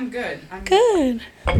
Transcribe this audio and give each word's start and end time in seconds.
I'm 0.00 0.08
good. 0.08 0.40
I'm 0.50 0.64
Good. 0.64 1.20
ti- 1.20 1.52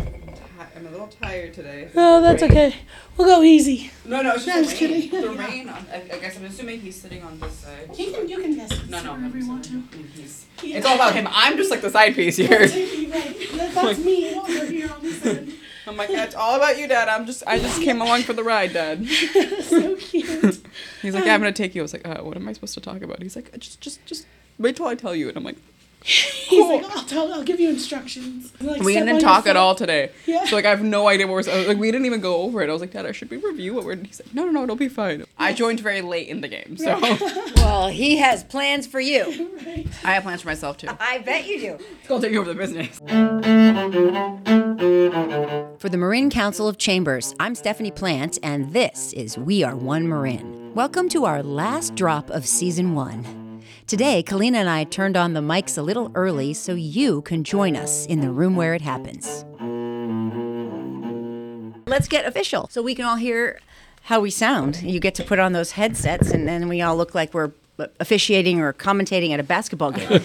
I'm 0.75 0.87
a 0.87 0.91
little 0.91 1.09
tired 1.09 1.53
today. 1.53 1.91
Oh, 1.95 2.23
that's 2.23 2.43
okay. 2.43 2.75
We'll 3.19 3.27
go 3.29 3.43
easy. 3.43 3.91
No, 4.07 4.23
no, 4.23 4.33
it's 4.33 4.47
No, 4.47 4.55
I'm 4.55 4.65
just 4.65 4.79
just 4.79 4.81
rain. 4.91 5.11
kidding. 5.11 5.21
The 5.21 5.35
Yeah. 5.35 5.47
rain. 5.47 5.69
On, 5.69 5.87
I, 5.93 5.97
I 6.15 6.19
guess 6.21 6.39
I'm 6.39 6.47
assuming 6.47 6.81
he's 6.81 6.99
sitting 6.99 7.23
on 7.23 7.39
this 7.39 7.53
side. 7.53 7.91
You 7.99 8.11
can, 8.13 8.27
you 8.31 8.39
can 8.41 8.55
guess. 8.57 8.89
No, 8.89 9.03
no, 9.03 9.13
wherever 9.13 9.37
you 9.37 9.47
want 9.47 9.65
to. 9.67 9.83
He's, 10.15 10.47
Yeah. 10.63 10.79
It's 10.79 10.87
all 10.87 10.95
about 10.95 11.13
him. 11.15 11.29
I'm 11.31 11.59
just 11.59 11.71
like 11.71 11.83
the 11.83 11.91
side 11.91 12.15
piece 12.15 12.39
here. 12.39 12.61
Right. 12.61 13.37
That's 13.75 13.99
me. 13.99 14.35
Over 14.35 14.65
here 14.65 14.91
on 14.91 15.03
this 15.03 15.21
side. 15.23 15.53
I'm 15.87 15.99
like, 15.99 16.09
it's 16.09 16.35
all 16.35 16.57
about 16.57 16.79
you, 16.79 16.89
Dad. 16.89 17.09
I'm 17.09 17.27
just, 17.27 17.43
I 17.47 17.59
just 17.59 17.83
came 17.83 18.01
along 18.01 18.23
for 18.23 18.33
the 18.33 18.43
ride, 18.45 18.73
Dad. 18.73 19.07
so 19.65 19.97
cute. 19.97 20.65
He's 21.03 21.13
like, 21.15 21.27
yeah, 21.27 21.35
I'm 21.35 21.41
gonna 21.41 21.53
take 21.53 21.75
you. 21.75 21.83
I 21.83 21.85
was 21.85 21.93
like, 21.93 22.09
uh, 22.09 22.23
what 22.23 22.39
am 22.39 22.49
I 22.49 22.55
supposed 22.55 22.73
to 22.73 22.81
talk 22.81 23.03
about? 23.03 23.23
He's 23.23 23.37
like, 23.37 23.53
just, 23.59 23.83
just, 23.83 24.03
just 24.07 24.27
wait 24.59 24.77
till 24.77 24.87
I 24.87 24.95
tell 24.95 25.15
you. 25.15 25.29
And 25.29 25.37
I'm 25.37 25.45
like, 25.45 25.57
He's 26.03 26.65
oh 26.65 26.77
like, 26.77 26.97
I'll 26.97 27.05
tell. 27.05 27.33
I'll 27.33 27.43
give 27.43 27.61
you 27.61 27.69
instructions. 27.69 28.53
Like, 28.61 28.83
we 28.83 28.95
didn't 28.95 29.21
talk 29.21 29.47
at 29.47 29.57
all 29.57 29.75
today. 29.75 30.11
Yeah. 30.27 30.45
So 30.47 30.57
like, 30.57 30.65
I 30.65 30.71
have 30.71 30.83
no 30.83 31.09
idea 31.09 31.27
what 31.27 31.47
we're. 31.47 31.53
Uh, 31.53 31.67
like, 31.67 31.79
we 31.79 31.91
didn't 31.91 32.07
even 32.07 32.21
go 32.21 32.37
over 32.43 32.63
it. 32.63 32.71
I 32.71 32.73
was 32.73 32.81
like, 32.81 32.93
Dad, 32.93 33.05
I 33.05 33.13
should 33.13 33.31
we 33.31 33.37
review 33.37 33.75
what 33.75 33.85
we're? 33.85 33.97
He's 33.97 34.21
like, 34.25 34.35
no, 34.35 34.45
no, 34.47 34.51
no, 34.51 34.63
it'll 34.63 34.77
be 34.77 34.89
fine. 34.89 35.25
I 35.39 35.53
joined 35.53 35.81
very 35.81 36.01
late 36.01 36.29
in 36.29 36.41
the 36.41 36.49
game, 36.49 36.77
so 36.79 36.99
Well, 37.57 37.89
he 37.89 38.17
has 38.17 38.43
plans 38.45 38.87
for 38.87 39.01
you. 39.01 39.49
Right. 39.61 39.87
I 40.05 40.13
have 40.13 40.23
plans 40.23 40.41
for 40.41 40.49
myself 40.49 40.79
too. 40.79 40.89
I 40.99 41.19
bet 41.19 41.47
you 41.47 41.61
do. 41.61 41.79
It's 41.99 42.09
gonna 42.09 42.23
take 42.23 42.35
over 42.35 42.51
the 42.51 42.59
business. 42.59 42.99
For 45.79 45.89
the 45.89 45.99
Marin 45.99 46.31
Council 46.31 46.67
of 46.67 46.79
Chambers, 46.79 47.35
I'm 47.39 47.55
Stephanie 47.55 47.91
Plant, 47.91 48.39
and 48.43 48.73
this 48.73 49.13
is 49.13 49.37
We 49.37 49.63
Are 49.63 49.77
One 49.77 50.09
Marin. 50.09 50.73
Welcome 50.75 51.11
to 51.11 51.27
our 51.27 51.43
last 51.43 51.95
drop 51.95 52.31
of 52.31 52.47
season 52.47 52.95
one. 52.95 53.40
Today, 53.91 54.23
Kalina 54.23 54.55
and 54.55 54.69
I 54.71 54.85
turned 54.85 55.17
on 55.17 55.33
the 55.33 55.41
mics 55.41 55.77
a 55.77 55.83
little 55.83 56.13
early 56.15 56.55
so 56.55 56.75
you 56.75 57.23
can 57.23 57.43
join 57.43 57.75
us 57.75 58.07
in 58.07 58.21
the 58.21 58.31
room 58.31 58.55
where 58.55 58.73
it 58.73 58.83
happens. 58.83 59.45
Let's 61.89 62.07
get 62.07 62.25
official 62.25 62.69
so 62.71 62.83
we 62.83 62.95
can 62.95 63.05
all 63.05 63.17
hear 63.17 63.59
how 64.03 64.21
we 64.21 64.31
sound. 64.31 64.81
You 64.81 65.01
get 65.01 65.17
to 65.17 65.25
put 65.25 65.41
on 65.41 65.55
those 65.55 65.73
headsets, 65.73 66.31
and 66.31 66.47
then 66.47 66.69
we 66.69 66.81
all 66.81 66.97
look 66.97 67.17
like 67.17 67.35
we're 67.35 67.51
officiating 68.01 68.61
or 68.61 68.73
commentating 68.73 69.31
at 69.31 69.41
a 69.41 69.43
basketball 69.43 69.93
game. 69.93 70.21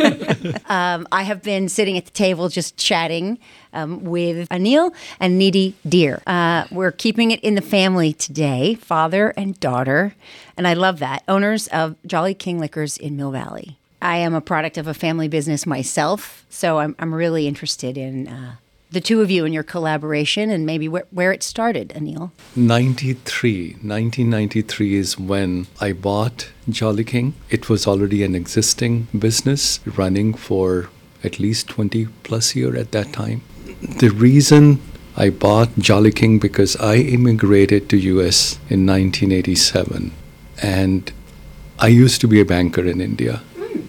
Um, 0.68 1.08
I 1.12 1.24
have 1.24 1.44
been 1.44 1.70
sitting 1.70 1.98
at 1.98 2.06
the 2.06 2.12
table 2.12 2.50
just 2.50 2.76
chatting 2.76 3.38
um, 3.74 4.04
with 4.04 4.50
Anil 4.50 4.94
and 5.20 5.40
Nidhi 5.40 5.74
Dhir. 5.88 6.22
Uh, 6.26 6.66
we're 6.72 6.92
keeping 6.92 7.32
it 7.32 7.40
in 7.42 7.56
the 7.56 7.62
family 7.62 8.14
today, 8.14 8.74
father 8.76 9.30
and 9.38 9.60
daughter, 9.60 10.16
and 10.58 10.68
I 10.68 10.74
love 10.74 11.00
that. 11.00 11.24
Owners 11.28 11.68
of 11.68 11.96
Jolly 12.06 12.34
King 12.34 12.60
Liquors 12.60 12.98
in 12.98 13.16
Mill 13.16 13.32
Valley. 13.32 13.78
I 14.02 14.18
am 14.18 14.34
a 14.34 14.42
product 14.42 14.78
of 14.78 14.88
a 14.88 14.94
family 14.94 15.28
business 15.28 15.66
myself, 15.66 16.46
so 16.50 16.80
I'm, 16.80 16.96
I'm 17.00 17.14
really 17.14 17.48
interested 17.48 17.98
in 17.98 18.28
uh, 18.28 18.56
the 18.96 19.02
two 19.02 19.22
of 19.22 19.30
you 19.30 19.44
and 19.44 19.54
your 19.54 19.62
collaboration 19.62 20.50
and 20.50 20.66
maybe 20.66 20.88
where, 20.88 21.06
where 21.12 21.34
it 21.34 21.44
started, 21.44 21.90
Anil. 21.90 22.32
93, 22.56 23.72
1993 23.82 24.96
is 24.96 25.20
when 25.20 25.68
I 25.82 25.92
bought 25.92 26.50
Jolly 26.70 27.04
King. 27.04 27.34
It 27.50 27.68
was 27.68 27.86
already 27.86 28.24
an 28.24 28.36
existing 28.36 29.10
business 29.20 29.82
running 29.86 30.34
for 30.34 30.90
at 31.26 31.40
least 31.40 31.68
20 31.68 32.06
plus 32.24 32.56
year 32.56 32.78
at 32.78 32.94
that 32.94 33.12
time. 33.12 33.42
The 34.00 34.12
reason 34.12 34.80
I 35.18 35.30
bought 35.30 35.78
Jolly 35.78 36.14
King 36.14 36.40
because 36.40 36.78
I 36.78 36.96
immigrated 36.96 37.90
to 37.90 37.98
US 37.98 38.54
in 38.70 38.86
1987 38.86 40.14
and 40.62 41.12
I 41.80 41.88
used 41.88 42.22
to 42.22 42.30
be 42.30 42.40
a 42.40 42.46
banker 42.46 42.86
in 42.86 43.02
India. 43.02 43.42
Hmm. 43.58 43.82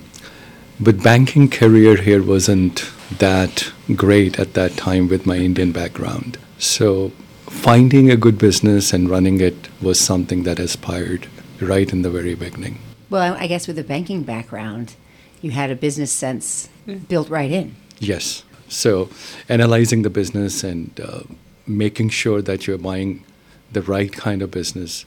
But 0.81 1.01
banking 1.05 1.49
career 1.49 1.95
here 1.95 2.25
wasn't 2.25 2.91
that 3.19 3.73
great 3.95 4.39
at 4.39 4.55
that 4.55 4.77
time 4.77 5.09
with 5.09 5.27
my 5.27 5.37
Indian 5.37 5.73
background. 5.73 6.39
So 6.59 7.11
finding 7.49 8.11
a 8.11 8.17
good 8.17 8.39
business 8.39 8.93
and 8.93 9.09
running 9.09 9.41
it 9.41 9.69
was 9.81 9.99
something 10.01 10.43
that 10.43 10.59
aspired 10.59 11.29
right 11.61 11.93
in 11.93 12.03
the 12.03 12.11
very 12.11 12.35
beginning. 12.35 12.79
Well, 13.09 13.37
I 13.39 13.47
guess 13.47 13.69
with 13.69 13.79
a 13.79 13.85
banking 13.85 14.23
background, 14.23 14.97
you 15.41 15.53
had 15.53 15.71
a 15.71 15.77
business 15.77 16.11
sense 16.11 16.69
built 17.09 17.29
right 17.29 17.51
in. 17.51 17.77
Yes. 17.99 18.45
So 18.69 19.09
analyzing 19.49 20.03
the 20.03 20.11
business 20.11 20.65
and 20.65 20.99
uh, 21.01 21.21
making 21.67 22.09
sure 22.11 22.43
that 22.43 22.67
you're 22.67 22.79
buying 22.79 23.25
the 23.73 23.83
right 23.83 24.13
kind 24.13 24.43
of 24.43 24.51
business 24.51 25.07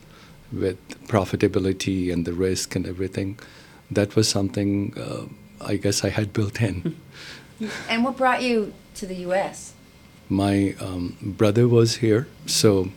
with 0.52 0.78
profitability 1.08 2.12
and 2.12 2.26
the 2.26 2.34
risk 2.34 2.76
and 2.76 2.88
everything, 2.88 3.38
that 3.92 4.16
was 4.16 4.28
something 4.28 4.94
uh, 4.98 5.26
I 5.62 5.76
guess 5.76 6.04
I 6.04 6.10
had 6.10 6.34
built 6.34 6.62
in. 6.62 6.96
And 7.90 8.04
what 8.04 8.18
brought 8.18 8.42
you 8.42 8.74
to 8.96 9.06
the 9.06 9.16
U.S.? 9.16 9.74
my 10.30 10.76
um, 10.80 11.18
brother 11.22 11.68
was 11.68 11.98
here, 11.98 12.28
so 12.46 12.90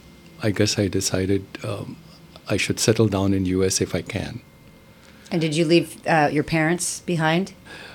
I 0.43 0.51
guess 0.51 0.79
I 0.79 0.89
decided 0.89 1.45
um, 1.65 1.97
I 2.49 2.59
should 2.59 2.79
settle 2.79 3.09
down 3.09 3.33
in 3.33 3.47
U.S. 3.47 3.81
if 3.81 3.95
I 3.95 4.03
can. 4.03 4.43
And 5.31 5.41
did 5.41 5.57
you 5.57 5.65
leave 5.65 6.07
uh, 6.07 6.29
your 6.31 6.45
parents 6.45 7.01
behind? 7.01 7.55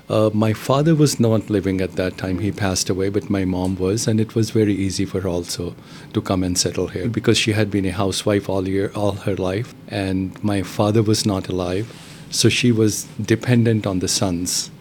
Uh, 0.10 0.32
my 0.34 0.54
father 0.54 0.96
was 0.96 1.20
not 1.20 1.50
living 1.50 1.82
at 1.82 1.98
that 1.98 2.18
time; 2.18 2.40
he 2.40 2.52
passed 2.52 2.90
away. 2.90 3.10
But 3.10 3.30
my 3.30 3.46
mom 3.46 3.76
was, 3.76 4.08
and 4.08 4.20
it 4.20 4.34
was 4.34 4.50
very 4.50 4.74
easy 4.74 5.06
for 5.06 5.22
her 5.22 5.30
also 5.30 5.76
to 6.14 6.22
come 6.22 6.44
and 6.44 6.58
settle 6.58 6.88
here 6.88 7.08
because 7.08 7.38
she 7.38 7.52
had 7.52 7.70
been 7.70 7.86
a 7.86 7.92
housewife 7.92 8.50
all 8.50 8.68
year, 8.68 8.92
all 8.96 9.12
her 9.12 9.36
life, 9.36 9.76
and 9.88 10.42
my 10.44 10.64
father 10.64 11.04
was 11.04 11.26
not 11.26 11.48
alive, 11.48 11.94
so 12.32 12.50
she 12.50 12.72
was 12.72 13.04
dependent 13.22 13.86
on 13.86 14.00
the 14.00 14.08
sons, 14.08 14.72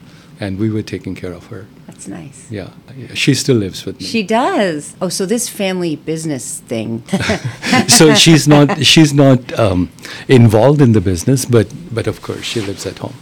and 0.41 0.59
we 0.59 0.71
were 0.71 0.83
taking 0.83 1.15
care 1.15 1.33
of 1.33 1.47
her. 1.47 1.67
That's 1.87 2.09
nice. 2.09 2.51
Yeah, 2.51 2.71
yeah. 2.97 3.15
she 3.15 3.33
still 3.35 3.57
lives 3.57 3.85
with 3.87 4.01
me. 4.01 4.07
She 4.07 4.23
does. 4.23 4.95
Oh, 5.01 5.09
so 5.09 5.25
this 5.27 5.49
family 5.49 5.97
business 5.97 6.61
thing. 6.61 7.03
so 7.89 8.15
she's 8.15 8.47
not 8.47 8.85
she's 8.85 9.15
not 9.15 9.41
um, 9.59 9.91
involved 10.29 10.81
in 10.83 10.93
the 10.93 11.01
business, 11.01 11.45
but 11.45 11.67
but 11.93 12.07
of 12.07 12.21
course 12.23 12.43
she 12.45 12.61
lives 12.61 12.85
at 12.87 12.99
home. 12.99 13.15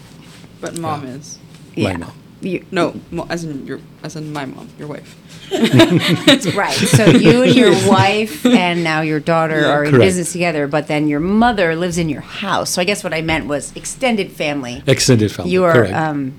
But 0.61 0.79
mom 0.79 1.07
is. 1.07 1.39
My 1.77 1.91
yeah. 1.91 1.97
mom. 1.99 2.13
You, 2.41 2.65
No, 2.71 2.95
mo- 3.11 3.27
as 3.31 3.45
in 3.45 3.67
your, 3.67 3.81
as 4.03 4.17
in 4.17 4.31
my 4.33 4.45
mom, 4.45 4.69
your 4.79 4.87
wife. 4.89 5.17
That's 5.51 6.53
right. 6.55 6.73
So 6.75 7.07
you 7.07 7.43
and 7.43 7.55
your 7.55 7.73
wife 7.89 8.45
and 8.45 8.85
now 8.85 9.01
your 9.01 9.19
daughter 9.21 9.61
Yeah. 9.63 9.71
are 9.71 9.85
in 9.85 9.91
Correct. 9.93 10.05
business 10.05 10.33
together, 10.33 10.67
but 10.67 10.87
then 10.87 11.09
your 11.09 11.21
mother 11.21 11.75
lives 11.75 11.97
in 11.97 12.09
your 12.11 12.21
house. 12.21 12.71
So 12.71 12.83
I 12.83 12.85
guess 12.85 13.03
what 13.03 13.15
I 13.15 13.23
meant 13.23 13.47
was 13.47 13.73
extended 13.77 14.31
family. 14.31 14.83
Extended 14.87 15.33
family. 15.33 15.53
You 15.53 15.65
are 15.65 15.73
correct. 15.73 15.95
um, 15.95 16.35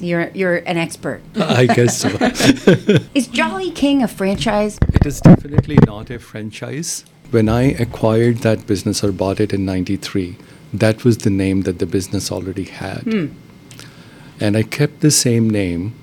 you're 0.00 0.30
you're 0.34 0.56
an 0.56 0.76
expert. 0.76 1.20
I 1.36 1.66
guess 1.66 1.98
so. 1.98 2.08
Is 3.14 3.26
Jolly 3.28 3.70
King 3.70 4.02
a 4.02 4.08
franchise? 4.08 4.78
it 4.92 5.06
is 5.06 5.20
definitely 5.20 5.78
not 5.86 6.10
a 6.10 6.18
franchise. 6.18 7.04
When 7.30 7.48
I 7.48 7.62
acquired 7.62 8.38
that 8.38 8.66
business 8.66 9.02
or 9.02 9.12
bought 9.12 9.40
it 9.40 9.52
in 9.52 9.64
'93, 9.64 10.36
that 10.72 11.04
was 11.04 11.18
the 11.18 11.30
name 11.30 11.62
that 11.62 11.78
the 11.78 11.86
business 11.86 12.30
already 12.30 12.64
had, 12.64 13.02
hmm. 13.02 13.26
and 14.40 14.56
I 14.56 14.62
kept 14.62 15.00
the 15.00 15.10
same 15.10 15.50
name. 15.50 15.94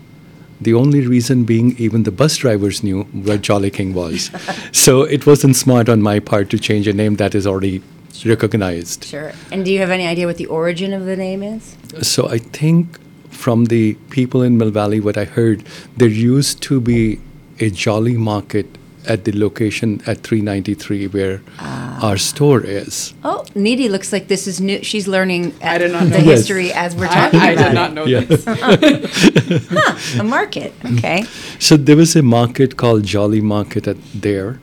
The 0.61 0.73
only 0.73 1.05
reason 1.05 1.43
being, 1.43 1.75
even 1.77 2.03
the 2.03 2.11
bus 2.11 2.37
drivers 2.37 2.83
knew 2.83 3.03
where 3.03 3.37
Jolly 3.37 3.69
King 3.69 3.93
was. 3.93 4.31
so 4.71 5.01
it 5.01 5.25
wasn't 5.25 5.57
smart 5.57 5.89
on 5.89 6.01
my 6.01 6.19
part 6.19 6.49
to 6.51 6.59
change 6.59 6.87
a 6.87 6.93
name 6.93 7.15
that 7.17 7.35
is 7.35 7.45
already 7.45 7.81
recognized. 8.23 9.03
Sure. 9.03 9.33
And 9.51 9.65
do 9.65 9.73
you 9.73 9.79
have 9.79 9.89
any 9.89 10.07
idea 10.07 10.25
what 10.25 10.37
the 10.37 10.45
origin 10.45 10.93
of 10.93 11.05
the 11.05 11.17
name 11.17 11.43
is? 11.43 11.75
So 12.01 12.29
I 12.29 12.37
think 12.37 12.97
from 13.33 13.65
the 13.65 13.95
people 14.09 14.41
in 14.41 14.57
Mill 14.57 14.71
Valley, 14.71 14.99
what 14.99 15.17
I 15.17 15.25
heard, 15.25 15.63
there 15.97 16.07
used 16.09 16.61
to 16.63 16.79
be 16.79 17.19
a 17.59 17.69
jolly 17.69 18.17
market 18.17 18.65
at 19.05 19.25
the 19.25 19.33
location 19.37 20.01
at 20.07 20.19
393 20.23 21.07
where 21.07 21.41
our 21.59 22.17
store 22.17 22.61
is. 22.61 23.13
Oh, 23.23 23.43
Nidhi 23.53 23.89
looks 23.89 24.13
like 24.13 24.29
this 24.29 24.47
is 24.47 24.61
new. 24.61 24.81
She's 24.81 25.07
learning 25.09 25.53
I 25.61 25.77
did 25.77 25.91
not 25.91 26.03
know 26.03 26.09
the 26.17 26.23
this. 26.23 26.39
history 26.39 26.71
as 26.71 26.95
we're 26.95 27.07
I, 27.07 27.13
talking 27.13 27.39
I 27.41 27.49
about 27.51 27.63
did 27.63 27.71
it. 27.71 27.73
not 27.73 27.93
know 27.93 28.05
Yeah. 28.05 28.21
this. 28.21 28.45
A 30.19 30.23
market. 30.23 30.73
Okay. 30.85 31.25
So 31.59 31.75
there 31.75 31.97
was 31.97 32.15
a 32.15 32.21
market 32.23 32.77
called 32.77 33.03
Jolly 33.03 33.41
Market 33.41 33.87
at 33.87 33.97
there, 34.13 34.59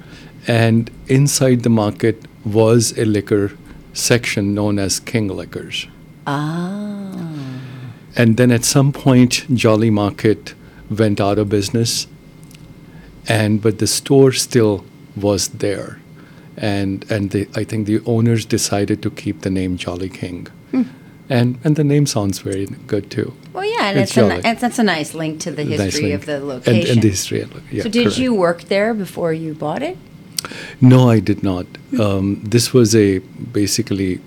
and 0.49 0.91
inside 1.09 1.63
the 1.63 1.69
market 1.71 2.25
was 2.45 2.97
a 2.99 3.05
liquor 3.05 3.53
section 3.93 4.55
known 4.55 4.79
as 4.79 5.01
King 5.01 5.29
Liquors. 5.29 5.87
Ah. 6.27 7.30
And 8.17 8.37
then 8.37 8.51
at 8.51 8.65
some 8.65 8.93
point, 8.93 9.47
Jolly 9.55 9.91
Market 9.91 10.55
went 10.91 11.21
out 11.21 11.39
of 11.39 11.49
business, 11.49 12.07
and 13.29 13.61
but 13.63 13.79
the 13.79 13.87
store 13.87 14.33
still 14.33 14.85
was 15.17 15.49
there, 15.49 16.01
and 16.57 17.05
and 17.11 17.31
the, 17.31 17.49
I 17.55 17.65
think 17.65 17.87
the 17.87 18.01
owners 18.07 18.45
decided 18.45 19.03
to 19.03 19.11
keep 19.11 19.43
the 19.43 19.51
name 19.51 19.77
Jolly 19.77 20.09
King, 20.09 20.49
and 21.29 21.59
and 21.65 21.77
the 21.77 21.85
name 21.85 22.07
sounds 22.07 22.41
very 22.41 22.67
good 22.87 23.11
too. 23.11 23.33
Well, 23.53 23.65
yeah, 23.65 23.91
and 23.91 23.99
It's 23.99 24.17
it's, 24.17 24.45
a, 24.47 24.55
that's 24.61 24.79
a 24.79 24.83
nice 24.83 25.15
link 25.15 25.41
to 25.41 25.51
the 25.53 25.63
history 25.65 26.03
link. 26.11 26.15
of 26.15 26.27
the 26.27 26.37
And- 26.37 26.49
location. 26.49 26.91
and, 26.93 27.03
the 27.03 27.09
history. 27.11 27.47
Yeah, 27.71 27.83
so, 27.85 27.89
did 27.89 28.05
correct. 28.07 28.19
you 28.19 28.35
work 28.35 28.63
there 28.65 28.95
before 28.95 29.33
you 29.33 29.55
bought 29.55 29.83
it? 29.83 29.97
No, 30.81 31.11
I 31.11 31.21
did 31.21 31.43
not. 31.43 31.67
Um, 31.99 32.41
this 32.45 32.73
was 32.73 32.95
a 32.97 33.19
basically, 33.53 34.21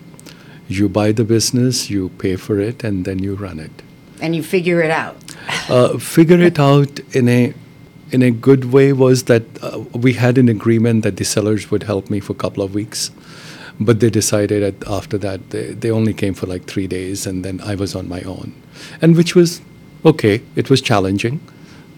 you 0.78 0.90
buy 0.90 1.12
the 1.12 1.24
business, 1.24 1.90
you 1.90 2.10
pay 2.10 2.36
for 2.36 2.60
it, 2.60 2.84
and 2.84 3.06
then 3.06 3.20
you 3.20 3.36
run 3.36 3.60
it. 3.60 3.72
And 4.22 4.36
you 4.36 4.44
figure 4.44 4.81
it 4.81 4.92
out. 4.92 5.18
Uh, 5.70 5.98
figure 5.98 6.40
it 6.40 6.60
out 6.60 7.00
in 7.16 7.28
a 7.28 7.54
in 8.12 8.22
a 8.22 8.30
good 8.30 8.72
way 8.72 8.94
was 8.94 9.24
that 9.24 9.44
uh, 9.64 9.80
we 9.94 10.14
had 10.14 10.38
an 10.38 10.48
agreement 10.48 11.04
that 11.04 11.18
the 11.18 11.25
sellers 11.25 11.72
would 11.72 11.84
help 11.84 12.12
me 12.12 12.20
for 12.20 12.34
a 12.34 12.36
couple 12.36 12.64
of 12.64 12.74
weeks. 12.74 13.10
But 13.80 14.00
they 14.00 14.12
decided 14.12 14.62
that 14.62 14.88
after 14.88 15.18
that, 15.18 15.50
they, 15.50 15.74
they 15.74 15.90
only 15.90 16.14
came 16.14 16.36
for 16.36 16.46
like 16.46 16.66
three 16.66 16.86
days, 16.86 17.26
and 17.26 17.44
then 17.44 17.60
I 17.62 17.74
was 17.74 17.96
on 17.96 18.08
my 18.08 18.22
own. 18.22 18.54
And 19.02 19.16
which 19.16 19.36
was 19.36 19.62
okay, 20.06 20.44
it 20.56 20.69
was 20.69 20.80
challenging, 20.81 21.40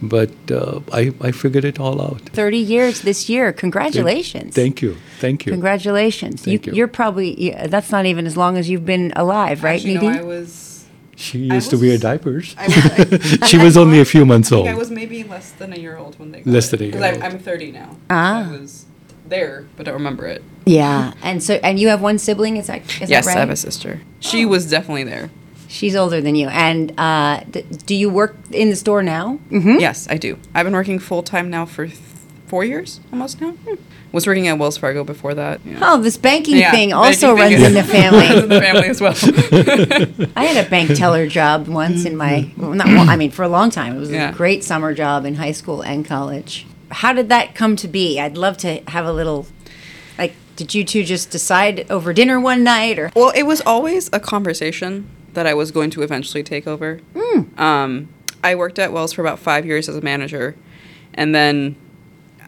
but 0.02 0.32
uh, 0.52 0.80
I, 0.92 1.14
I 1.22 1.32
figured 1.32 1.66
it 1.66 1.80
all 1.80 2.02
out. 2.02 2.22
30 2.22 2.58
years 2.58 3.02
this 3.02 3.30
year. 3.30 3.52
Congratulations. 3.54 4.54
Thank 4.56 4.82
you. 4.82 4.98
Thank 5.20 5.46
you. 5.46 5.52
Congratulations. 5.52 6.44
Thank 6.44 6.66
you. 6.68 6.74
You're 6.74 6.88
probably, 6.88 7.40
yeah, 7.42 7.68
that's 7.68 7.92
not 7.92 8.06
even 8.06 8.26
as 8.26 8.36
long 8.38 8.58
as 8.58 8.70
you've 8.70 8.86
been 8.86 9.14
alive, 9.16 9.64
right, 9.64 9.76
Actually, 9.76 10.08
no, 10.08 10.20
I 10.20 10.24
was. 10.24 10.86
She 11.18 11.50
I 11.50 11.56
used 11.56 11.70
to 11.70 11.78
wear 11.78 11.98
diapers. 11.98 12.56
I 12.58 12.68
was 12.68 13.42
I, 13.42 13.46
she 13.52 13.58
was 13.58 13.78
only 13.78 14.02
a 14.02 14.06
few 14.06 14.26
months 14.26 14.52
I 14.52 14.56
old. 14.58 14.66
think 14.66 14.76
I 14.76 14.78
was 14.78 14.92
maybe 14.92 15.24
less 15.24 15.52
than 15.52 15.72
a 15.72 15.78
year 15.78 15.96
old 15.98 16.20
when 16.20 16.32
they. 16.34 16.40
Got 16.42 16.48
Less 16.52 16.74
it, 16.74 16.78
than 16.80 16.90
a 16.90 16.92
'cause 16.92 17.02
year 17.02 17.10
I, 17.12 17.14
old. 17.16 17.24
I'm 17.24 17.40
30 17.40 17.72
now. 17.72 17.96
Ah. 18.10 18.50
I 18.50 18.52
was 18.52 18.86
there, 19.28 19.66
but 19.78 19.86
don't 19.86 19.94
remember 19.96 20.28
it. 20.28 20.44
yeah. 20.66 21.14
And 21.24 21.42
so, 21.42 21.54
and 21.64 21.80
you 21.80 21.88
have 21.88 22.02
one 22.02 22.18
sibling, 22.20 22.58
is 22.58 22.68
that, 22.68 22.82
is 23.02 23.10
yes, 23.10 23.26
that 23.26 23.30
right? 23.32 23.38
I 23.38 23.40
have 23.40 23.50
a 23.50 23.56
sister. 23.56 24.02
She 24.20 24.46
was 24.46 24.70
definitely 24.70 25.06
there. 25.06 25.30
She's 25.76 25.96
older 25.96 26.22
than 26.22 26.36
you. 26.36 26.48
And 26.48 26.98
uh, 26.98 27.42
d- 27.52 27.66
do 27.86 27.96
you 27.96 28.10
work 28.10 28.36
in 28.52 28.70
the 28.70 28.76
store 28.78 29.04
now? 29.04 29.40
Mm-hmm. 29.50 29.78
Yes, 29.80 30.08
I 30.10 30.18
do. 30.18 30.38
I've 30.54 30.66
been 30.66 30.74
working 30.74 31.00
full 31.00 31.22
time 31.24 31.50
now 31.50 31.66
for 31.66 31.88
th- 31.88 32.00
four 32.48 32.64
years, 32.64 33.02
almost 33.12 33.42
now. 33.42 33.54
Was 34.14 34.26
working 34.26 34.48
at 34.48 34.58
Wells 34.58 34.78
Fargo 34.78 35.04
before 35.04 35.34
that. 35.34 35.60
yeah. 35.66 35.80
Oh, 35.82 36.00
this 36.02 36.16
banking 36.16 36.56
Yeah, 36.56 36.72
thing 36.72 36.94
also 36.94 37.36
thing 37.36 37.44
runs 37.44 37.54
is- 37.56 37.64
in 37.64 37.74
the 37.74 37.80
runs 37.82 37.92
family. 37.92 38.44
in 38.44 38.50
the 38.50 38.62
family 38.62 38.88
as 38.88 39.02
well. 39.02 40.30
I 40.38 40.46
had 40.46 40.66
a 40.66 40.70
bank 40.70 40.96
teller 40.96 41.28
job 41.28 41.68
once 41.68 42.06
in 42.06 42.16
my, 42.16 42.50
well, 42.56 42.74
not, 42.74 42.88
well, 42.88 43.10
I 43.10 43.18
mean, 43.18 43.32
for 43.32 43.44
a 43.44 43.50
long 43.50 43.70
time. 43.70 43.98
It 43.98 44.00
was 44.00 44.12
Yeah. 44.12 44.30
a 44.30 44.34
great 44.34 44.64
summer 44.64 44.94
job 44.94 45.26
in 45.26 45.36
high 45.36 45.52
school 45.52 45.82
and 45.82 46.06
college. 46.06 46.66
How 46.92 47.12
did 47.12 47.28
that 47.30 47.56
come 47.56 47.76
to 47.78 47.88
be? 47.90 48.18
I'd 48.20 48.38
love 48.38 48.56
to 48.60 48.82
have 48.88 49.06
a 49.06 49.12
little, 49.12 49.48
like, 50.18 50.34
did 50.56 50.74
you 50.74 50.86
two 50.86 51.04
just 51.04 51.32
decide 51.32 51.86
over 51.92 52.14
dinner 52.14 52.40
one 52.40 52.64
night 52.64 52.98
or? 52.98 53.12
Well, 53.16 53.34
it 53.36 53.44
was 53.44 53.60
always 53.66 54.10
a 54.14 54.20
conversation 54.22 55.10
that 55.36 55.46
I 55.48 55.54
was 55.54 55.72
going 55.72 55.90
to 55.92 56.02
eventually 56.02 56.44
take 56.44 56.66
over. 56.68 57.00
Um, 57.58 58.10
I 58.44 58.56
worked 58.56 58.80
at 58.80 58.92
Wells 58.92 59.14
for 59.14 59.22
about 59.22 59.40
five 59.40 59.66
years 59.66 59.88
as 59.90 59.96
a 59.96 60.02
manager, 60.02 60.56
and 61.14 61.34
then 61.34 61.76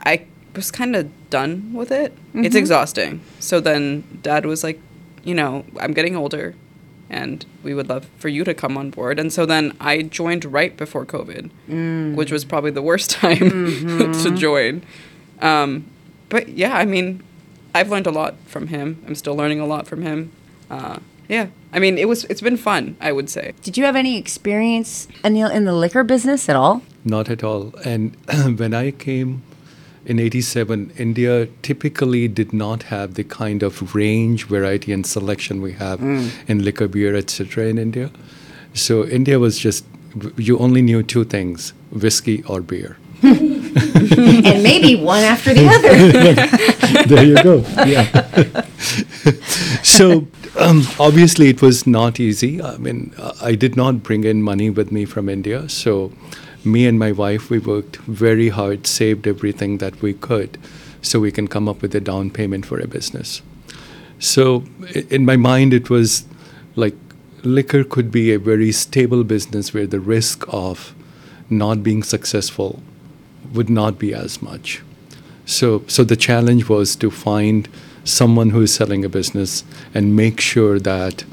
I 0.05 0.25
was 0.55 0.71
kind 0.71 0.95
of 0.95 1.09
done 1.29 1.73
with 1.73 1.91
it. 1.91 2.13
It's 2.33 2.55
exhausting. 2.55 3.21
So 3.39 3.59
then 3.59 4.03
Dad 4.21 4.45
was 4.45 4.63
like, 4.63 4.79
you 5.23 5.33
know, 5.35 5.65
I'm 5.79 5.93
getting 5.93 6.15
older, 6.15 6.55
and 7.09 7.45
we 7.63 7.73
would 7.73 7.89
love 7.89 8.07
for 8.17 8.27
you 8.29 8.43
to 8.43 8.53
come 8.53 8.77
on 8.77 8.89
board. 8.91 9.19
And 9.19 9.31
so 9.33 9.45
then 9.45 9.75
I 9.79 10.03
joined 10.03 10.45
right 10.45 10.75
before 10.75 11.05
COVID, 11.05 12.15
which 12.15 12.31
was 12.31 12.45
probably 12.45 12.71
the 12.71 12.81
worst 12.81 13.11
time 13.21 13.49
to 14.23 14.31
join. 14.35 14.83
Um, 15.41 15.85
but 16.29 16.49
yeah, 16.49 16.75
I 16.77 16.85
mean, 16.85 17.23
I've 17.73 17.89
learned 17.89 18.07
a 18.07 18.11
lot 18.11 18.35
from 18.45 18.67
him. 18.67 19.03
I'm 19.07 19.15
still 19.15 19.35
learning 19.35 19.59
a 19.59 19.65
lot 19.65 19.87
from 19.87 20.01
him. 20.01 20.31
Uh, 20.69 20.99
yeah, 21.29 21.47
I 21.73 21.79
mean, 21.79 21.97
it 21.97 22.07
was 22.07 22.23
it's 22.25 22.41
been 22.41 22.57
fun. 22.57 22.95
I 23.01 23.11
would 23.11 23.29
say. 23.29 23.53
Did 23.61 23.77
you 23.77 23.85
have 23.85 23.95
any 23.95 24.17
experience, 24.17 25.07
Anil, 25.23 25.51
in 25.51 25.65
the 25.65 25.73
liquor 25.73 26.03
business 26.03 26.49
at 26.49 26.55
all? 26.55 26.81
Not 27.03 27.29
at 27.29 27.43
all. 27.43 27.73
And 27.85 28.15
when 28.59 28.73
I 28.73 28.91
came 28.91 29.43
in 30.05 30.19
87, 30.19 30.93
India 30.97 31.47
typically 31.61 32.29
did 32.29 32.53
not 32.53 32.83
have 32.83 33.15
the 33.15 33.25
kind 33.25 33.61
of 33.61 33.93
range, 33.93 34.45
variety, 34.45 34.93
and 34.93 35.05
selection 35.05 35.61
we 35.61 35.73
have 35.73 35.99
mm. 35.99 36.31
in 36.47 36.63
liquor, 36.63 36.87
beer, 36.87 37.13
etc. 37.15 37.65
in 37.65 37.77
India. 37.77 38.09
So 38.73 39.05
India 39.05 39.37
was 39.37 39.59
just, 39.59 39.85
you 40.37 40.57
only 40.59 40.81
knew 40.81 41.03
two 41.03 41.25
things 41.25 41.73
whiskey 41.91 42.41
or 42.43 42.61
beer. 42.61 42.97
and 43.23 44.63
maybe 44.63 44.95
one 44.95 45.23
after 45.23 45.53
the 45.53 45.67
other. 45.67 47.07
there 47.07 47.25
you 47.25 47.43
go. 47.43 47.63
Yeah. 47.85 48.05
so 49.83 50.27
um, 50.59 50.83
obviously 50.99 51.49
it 51.49 51.61
was 51.61 51.85
not 51.87 52.19
easy. 52.19 52.61
I 52.61 52.77
mean, 52.77 53.13
I 53.41 53.55
did 53.55 53.75
not 53.75 54.03
bring 54.03 54.23
in 54.23 54.41
money 54.41 54.69
with 54.69 54.91
me 54.91 55.05
from 55.05 55.29
India. 55.29 55.69
So 55.69 56.11
me 56.63 56.85
and 56.85 56.99
my 56.99 57.11
wife, 57.11 57.49
we 57.49 57.59
worked 57.59 57.97
very 57.97 58.49
hard, 58.49 58.87
saved 58.87 59.27
everything 59.27 59.77
that 59.77 60.01
we 60.01 60.13
could, 60.13 60.57
so 61.01 61.19
we 61.19 61.31
can 61.31 61.47
come 61.47 61.67
up 61.69 61.81
with 61.81 61.95
a 61.95 61.99
down 61.99 62.31
payment 62.31 62.65
for 62.65 62.79
a 62.79 62.87
business. 62.87 63.41
So 64.19 64.63
in 65.09 65.25
my 65.25 65.37
mind, 65.37 65.73
it 65.73 65.89
was 65.89 66.25
like 66.75 66.95
liquor 67.43 67.83
could 67.83 68.11
be 68.11 68.33
a 68.33 68.39
very 68.39 68.71
stable 68.71 69.23
business 69.23 69.73
where 69.73 69.87
the 69.87 69.99
risk 69.99 70.43
of 70.49 70.93
not 71.49 71.83
being 71.83 72.03
successful 72.03 72.81
would 73.53 73.69
not 73.69 73.97
be 73.97 74.13
as 74.13 74.41
much. 74.41 74.81
So, 75.45 75.83
so 75.87 76.03
the 76.03 76.17
challenge 76.17 76.67
was 76.67 76.95
to 76.97 77.09
find 77.09 77.69
someone 78.07 78.49
who 78.51 78.61
is 78.61 78.73
selling 78.73 79.03
a 79.05 79.09
business 79.09 79.63
and 79.93 80.15
make 80.15 80.39
sure 80.39 80.79
that 80.79 81.23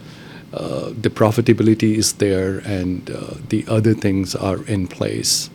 uh, 0.52 0.90
the 1.00 1.10
profitability 1.10 1.96
is 1.96 2.14
there 2.14 2.58
and 2.58 3.10
uh, 3.10 3.34
the 3.48 3.64
other 3.68 3.94
things 3.94 4.34
are 4.34 4.64
in 4.66 4.86
place. 4.86 5.50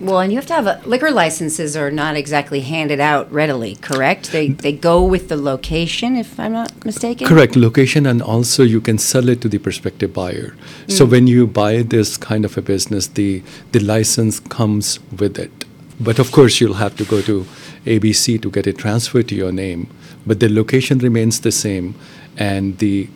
well, 0.00 0.20
and 0.20 0.32
you 0.32 0.38
have 0.38 0.46
to 0.46 0.54
have 0.54 0.66
a, 0.66 0.80
liquor 0.84 1.10
licenses 1.10 1.76
are 1.76 1.90
not 1.90 2.16
exactly 2.16 2.60
handed 2.60 3.00
out 3.00 3.32
readily, 3.32 3.76
correct? 3.76 4.32
They 4.32 4.48
they 4.48 4.72
go 4.72 5.04
with 5.04 5.28
the 5.28 5.36
location, 5.36 6.16
if 6.16 6.38
I'm 6.38 6.52
not 6.52 6.84
mistaken. 6.84 7.26
Correct 7.26 7.56
location, 7.56 8.06
and 8.06 8.20
also 8.20 8.62
you 8.62 8.80
can 8.80 8.98
sell 8.98 9.28
it 9.28 9.40
to 9.42 9.48
the 9.48 9.58
prospective 9.58 10.12
buyer. 10.12 10.54
So 10.88 11.04
when 11.06 11.26
you 11.26 11.46
buy 11.46 11.82
this 11.82 12.16
kind 12.16 12.44
of 12.44 12.58
a 12.58 12.62
business, 12.62 13.06
the 13.06 13.42
the 13.72 13.80
license 13.80 14.40
comes 14.58 14.98
with 15.20 15.38
it. 15.38 15.64
But 16.00 16.18
of 16.18 16.32
course, 16.32 16.60
you'll 16.60 16.80
have 16.84 16.96
to 16.96 17.04
go 17.04 17.22
to 17.22 17.46
ABC 17.86 18.40
to 18.42 18.50
get 18.50 18.66
it 18.66 18.78
transferred 18.78 19.28
to 19.28 19.34
your 19.34 19.52
name. 19.52 19.86
But 20.26 20.40
the 20.40 20.48
location 20.48 20.98
remains 20.98 21.40
the 21.40 21.52
same, 21.52 21.94
and 22.36 22.78
the 22.78 23.08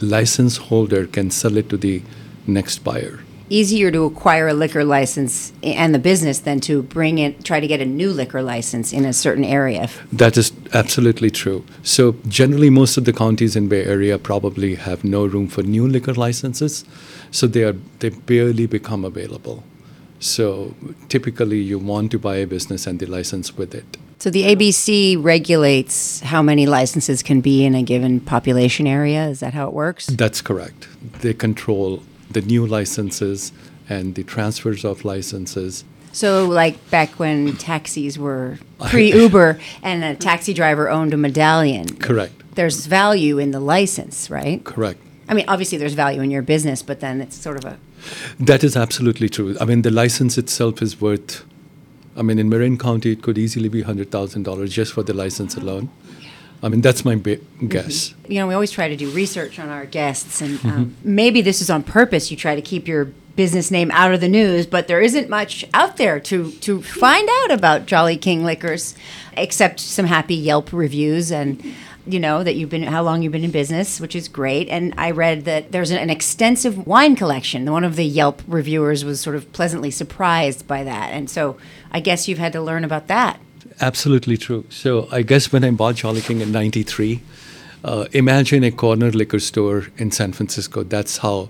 license 0.00 0.56
holder 0.56 1.06
can 1.06 1.30
sell 1.30 1.56
it 1.56 1.68
to 1.70 1.76
the 1.76 2.02
next 2.46 2.78
buyer. 2.84 3.20
Easier 3.48 3.92
to 3.92 4.02
acquire 4.02 4.48
a 4.48 4.54
liquor 4.54 4.84
license 4.84 5.52
and 5.62 5.94
the 5.94 6.00
business 6.00 6.40
than 6.40 6.58
to 6.60 6.82
bring 6.82 7.18
in, 7.18 7.40
try 7.44 7.60
to 7.60 7.66
get 7.68 7.80
a 7.80 7.86
new 7.86 8.10
liquor 8.10 8.42
license 8.42 8.92
in 8.92 9.04
a 9.04 9.12
certain 9.12 9.44
area. 9.44 9.88
That 10.12 10.36
is 10.36 10.50
absolutely 10.74 11.30
true. 11.30 11.64
So 11.84 12.16
generally, 12.26 12.70
most 12.70 12.96
of 12.96 13.04
the 13.04 13.12
counties 13.12 13.54
in 13.54 13.68
Bay 13.68 13.84
Area 13.84 14.18
probably 14.18 14.74
have 14.74 15.04
no 15.04 15.24
room 15.24 15.46
for 15.46 15.62
new 15.62 15.86
liquor 15.86 16.14
licenses, 16.14 16.84
so 17.30 17.46
they 17.46 17.62
are 17.62 17.76
they 18.00 18.08
barely 18.08 18.66
become 18.66 19.04
available. 19.04 19.62
So 20.18 20.74
typically, 21.08 21.60
you 21.60 21.78
want 21.78 22.10
to 22.12 22.18
buy 22.18 22.36
a 22.36 22.46
business 22.46 22.86
and 22.88 22.98
the 22.98 23.06
license 23.06 23.56
with 23.56 23.76
it. 23.76 23.96
So 24.26 24.30
the 24.30 24.42
ABC 24.42 25.22
regulates 25.22 26.18
how 26.18 26.42
many 26.42 26.66
licenses 26.66 27.22
can 27.22 27.40
be 27.40 27.64
in 27.64 27.76
a 27.76 27.82
given 27.84 28.18
population 28.18 28.84
area. 28.84 29.28
Is 29.28 29.38
that 29.38 29.54
how 29.54 29.68
it 29.68 29.72
works? 29.72 30.06
That's 30.06 30.42
correct. 30.42 30.88
They 31.20 31.32
control 31.32 32.02
the 32.28 32.40
new 32.40 32.66
licenses 32.66 33.52
and 33.88 34.16
the 34.16 34.24
transfers 34.24 34.84
of 34.84 35.04
licenses. 35.04 35.84
So, 36.10 36.44
like 36.48 36.90
back 36.90 37.20
when 37.20 37.56
taxis 37.56 38.18
were 38.18 38.58
pre 38.90 39.12
Uber 39.12 39.60
and 39.84 40.02
a 40.02 40.16
taxi 40.16 40.52
driver 40.52 40.90
owned 40.90 41.14
a 41.14 41.16
medallion, 41.16 41.94
Correct. 41.98 42.34
there's 42.56 42.86
value 42.86 43.38
in 43.38 43.52
the 43.52 43.60
license, 43.60 44.28
right? 44.28 44.64
Correct. 44.64 45.00
I 45.28 45.34
mean, 45.34 45.44
obviously, 45.46 45.78
there's 45.78 45.94
value 45.94 46.20
in 46.20 46.32
your 46.32 46.42
business, 46.42 46.82
but 46.82 46.98
then 46.98 47.20
it's 47.20 47.36
sort 47.36 47.58
of 47.58 47.64
a. 47.64 47.78
That 48.40 48.64
is 48.64 48.76
absolutely 48.76 49.28
true. 49.28 49.56
I 49.60 49.64
mean, 49.66 49.82
the 49.82 49.92
license 49.92 50.36
itself 50.36 50.82
is 50.82 51.00
worth. 51.00 51.44
I 52.16 52.22
mean, 52.22 52.38
in 52.38 52.48
Marin 52.48 52.78
County, 52.78 53.12
it 53.12 53.22
could 53.22 53.38
easily 53.38 53.68
be 53.68 53.82
hundred 53.82 54.10
thousand 54.10 54.44
dollars 54.44 54.72
just 54.72 54.92
for 54.92 55.02
the 55.02 55.12
license 55.14 55.56
alone. 55.56 55.90
I 56.62 56.68
mean, 56.68 56.80
that's 56.80 57.04
my 57.04 57.16
ba- 57.16 57.38
guess. 57.68 58.14
You 58.28 58.40
know, 58.40 58.46
we 58.48 58.54
always 58.54 58.70
try 58.70 58.88
to 58.88 58.96
do 58.96 59.10
research 59.10 59.58
on 59.58 59.68
our 59.68 59.84
guests, 59.84 60.40
and 60.40 60.64
um, 60.64 60.96
maybe 61.04 61.42
this 61.42 61.60
is 61.60 61.68
on 61.68 61.82
purpose. 61.82 62.30
You 62.30 62.36
try 62.36 62.54
to 62.54 62.62
keep 62.62 62.88
your 62.88 63.04
business 63.36 63.70
name 63.70 63.90
out 63.90 64.14
of 64.14 64.20
the 64.22 64.28
news, 64.28 64.66
but 64.66 64.88
there 64.88 65.02
isn't 65.02 65.28
much 65.28 65.66
out 65.74 65.98
there 65.98 66.18
to 66.20 66.50
to 66.52 66.80
find 66.82 67.28
out 67.42 67.50
about 67.50 67.84
Jolly 67.86 68.16
King 68.16 68.42
Liquors, 68.44 68.94
except 69.36 69.80
some 69.80 70.06
happy 70.06 70.34
Yelp 70.34 70.72
reviews 70.72 71.30
and. 71.30 71.62
You 72.06 72.20
know 72.20 72.44
that 72.44 72.54
you've 72.54 72.70
been 72.70 72.84
how 72.84 73.02
long 73.02 73.22
you've 73.22 73.32
been 73.32 73.44
in 73.44 73.50
business, 73.50 74.00
which 74.00 74.14
is 74.14 74.28
great. 74.28 74.68
And 74.68 74.94
I 74.96 75.10
read 75.10 75.44
that 75.44 75.72
there's 75.72 75.90
an, 75.90 76.10
extensive 76.10 76.86
wine 76.86 77.16
collection. 77.16 77.70
One 77.70 77.84
of 77.84 77.96
the 77.96 78.04
Yelp 78.04 78.42
reviewers 78.46 79.04
was 79.04 79.20
sort 79.20 79.36
of 79.36 79.52
pleasantly 79.52 79.90
surprised 79.90 80.66
by 80.66 80.84
that, 80.84 81.10
and 81.12 81.28
so 81.28 81.56
I 81.90 82.00
guess 82.00 82.28
you've 82.28 82.38
had 82.38 82.52
to 82.52 82.62
learn 82.62 82.84
about 82.84 83.08
that. 83.08 83.40
Absolutely 83.80 84.36
true. 84.36 84.64
So 84.70 85.08
I 85.10 85.22
guess 85.22 85.52
when 85.52 85.64
I 85.64 85.70
bought 85.70 85.96
Jolly 85.96 86.20
King 86.20 86.40
in 86.40 86.52
'93, 86.52 87.20
uh, 87.84 88.06
imagine 88.12 88.64
a 88.64 88.70
corner 88.70 89.10
liquor 89.10 89.40
store 89.40 89.88
in 89.96 90.10
San 90.10 90.32
Francisco. 90.32 90.82
That's 90.82 91.18
how 91.18 91.48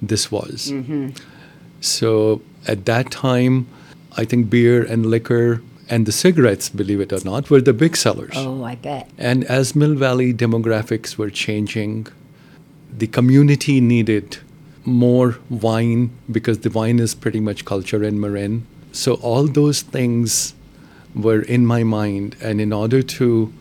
this 0.00 0.30
was. 0.30 0.72
So 1.80 2.40
at 2.66 2.86
that 2.86 3.10
time, 3.10 3.66
I 4.16 4.24
think 4.24 4.48
beer 4.48 4.82
and 4.82 5.06
liquor 5.06 5.62
and 5.88 6.06
the 6.06 6.12
cigarettes, 6.12 6.68
believe 6.68 7.00
it 7.00 7.12
or 7.12 7.22
not, 7.24 7.50
were 7.50 7.60
the 7.60 7.72
big 7.72 7.96
sellers. 7.96 8.32
Oh, 8.34 8.64
I 8.64 8.74
bet. 8.74 9.10
And 9.18 9.44
as 9.44 9.74
Mill 9.74 9.94
Valley 9.94 10.32
demographics 10.32 11.16
were 11.16 11.30
changing, 11.30 12.06
the 12.96 13.06
community 13.06 13.80
needed 13.80 14.38
more 14.84 15.38
wine 15.50 16.10
because 16.30 16.60
the 16.60 16.70
wine 16.70 16.98
is 16.98 17.14
pretty 17.14 17.40
much 17.40 17.64
culture 17.64 18.02
in 18.02 18.20
Marin. 18.20 18.66
So 18.92 19.14
all 19.14 19.46
those 19.46 19.82
things 19.82 20.54
were 21.14 21.42
in 21.42 21.66
my 21.66 21.84
mind, 21.84 22.36
and 22.40 22.60
in 22.60 22.72
order 22.72 23.02
to 23.02 23.52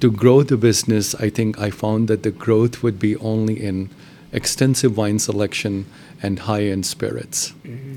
to 0.00 0.10
grow 0.10 0.42
the 0.42 0.56
business, 0.56 1.14
I 1.16 1.28
think 1.28 1.58
I 1.58 1.70
found 1.70 2.08
that 2.08 2.22
the 2.22 2.30
growth 2.30 2.82
would 2.82 2.98
be 2.98 3.16
only 3.16 3.62
in 3.62 3.90
extensive 4.32 4.96
wine 4.96 5.18
selection 5.18 5.84
and 6.22 6.38
high-end 6.40 6.86
spirits. 6.86 7.52
Mm-hmm. 7.64 7.89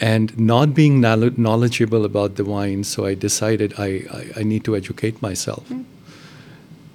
And 0.00 0.36
not 0.38 0.74
being 0.74 1.00
knowledgeable 1.00 2.04
about 2.04 2.34
the 2.34 2.44
wine, 2.44 2.82
so 2.84 3.06
I 3.06 3.14
decided 3.14 3.74
I, 3.78 4.04
I, 4.12 4.40
I 4.40 4.42
need 4.42 4.64
to 4.64 4.74
educate 4.74 5.22
myself. 5.22 5.68
Mm. 5.68 5.84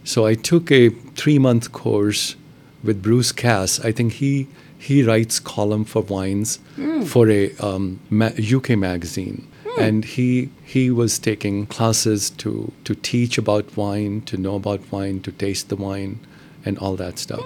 So 0.04 0.26
I 0.26 0.34
took 0.34 0.72
a 0.72 0.90
three-month 0.90 1.72
course 1.72 2.36
with 2.84 3.02
Bruce 3.02 3.32
Cass. 3.32 3.80
I 3.80 3.92
think 3.92 4.14
he 4.14 4.48
he 4.78 5.04
writes 5.04 5.40
column 5.42 5.84
for 5.84 6.02
wines 6.02 6.60
mm. 6.78 7.06
for 7.06 7.30
a 7.30 7.54
um, 7.58 8.00
ma- 8.10 8.32
UK 8.40 8.72
magazine, 8.78 9.46
mm. 9.66 9.78
and 9.78 10.06
he 10.06 10.50
he 10.64 10.90
was 10.90 11.20
taking 11.20 11.68
classes 11.68 12.30
to 12.32 12.72
to 12.86 12.96
teach 12.96 13.38
about 13.38 13.78
wine, 13.78 14.22
to 14.22 14.38
know 14.38 14.56
about 14.56 14.82
wine, 14.92 15.22
to 15.22 15.32
taste 15.32 15.70
the 15.70 15.76
wine, 15.76 16.20
and 16.66 16.78
all 16.80 16.96
that 16.96 17.20
stuff. 17.20 17.46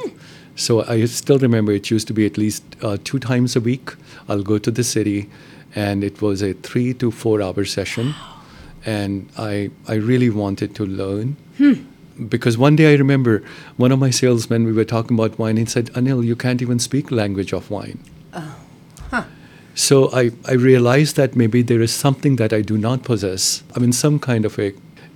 So 0.56 0.84
I 0.84 1.06
still 1.06 1.40
remember 1.40 1.72
it 1.72 1.90
used 1.90 2.08
to 2.08 2.14
be 2.14 2.26
at 2.26 2.38
least 2.38 2.64
uh, 2.82 2.98
two 3.04 3.20
times 3.20 3.56
a 3.56 3.60
week. 3.60 3.96
I'll 4.30 4.44
go 4.44 4.58
to 4.58 4.72
the 4.72 4.84
city, 4.84 5.30
and 5.76 6.04
it 6.04 6.22
was 6.22 6.42
a 6.42 6.54
three 6.54 6.94
to 6.96 7.12
four 7.12 7.42
hour 7.42 7.66
session, 7.66 8.14
and 8.86 9.30
I 9.38 9.72
I 9.88 9.96
really 9.96 10.30
wanted 10.30 10.76
to 10.76 10.86
learn 10.86 11.36
because 12.30 12.58
one 12.58 12.76
day 12.76 12.94
I 12.94 12.98
remember 12.98 13.44
one 13.78 13.92
of 13.92 14.00
my 14.00 14.12
salesmen, 14.12 14.66
we 14.66 14.74
were 14.74 14.86
talking 14.86 15.18
about 15.18 15.40
wine, 15.40 15.58
and 15.58 15.68
he 15.68 15.72
said, 15.72 15.88
Anil, 15.94 16.24
you 16.24 16.36
can't 16.36 16.62
even 16.62 16.80
speak 16.80 17.12
language 17.12 17.54
of 17.54 17.72
wine. 17.72 18.00
So 19.76 20.12
I, 20.14 20.30
I 20.48 20.54
realized 20.54 21.16
that 21.16 21.36
maybe 21.36 21.64
there 21.64 21.82
is 21.82 21.92
something 21.92 22.36
that 22.36 22.54
I 22.54 22.62
do 22.62 22.78
not 22.78 23.04
possess. 23.04 23.64
I 23.76 23.80
mean, 23.80 23.92
some 23.92 24.20
kind 24.20 24.46
of 24.46 24.60
a 24.60 24.72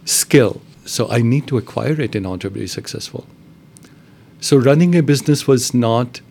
skill. 0.06 0.62
So 0.84 1.08
I 1.10 1.22
need 1.22 1.46
to 1.48 1.58
acquire 1.58 2.02
it 2.02 2.16
in 2.16 2.26
order 2.26 2.50
to 2.50 2.50
be 2.50 2.66
successful. 2.66 3.28
So 4.40 4.58
running 4.58 4.96
a 4.96 5.02
business 5.02 5.48
was 5.48 5.74
not 5.74 6.22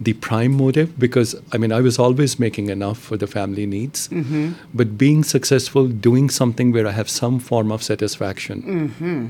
the 0.00 0.12
prime 0.12 0.52
motive 0.52 0.98
because 0.98 1.34
I 1.52 1.58
mean 1.58 1.72
I 1.72 1.80
was 1.80 1.98
always 1.98 2.38
making 2.38 2.68
enough 2.68 2.98
for 2.98 3.16
the 3.16 3.26
family 3.26 3.66
needs, 3.66 4.08
mm-hmm. 4.08 4.52
but 4.72 4.96
being 4.96 5.24
successful, 5.24 5.88
doing 5.88 6.30
something 6.30 6.72
where 6.72 6.86
I 6.86 6.92
have 6.92 7.08
some 7.08 7.40
form 7.40 7.72
of 7.72 7.82
satisfaction, 7.82 8.62
mm-hmm. 8.62 9.26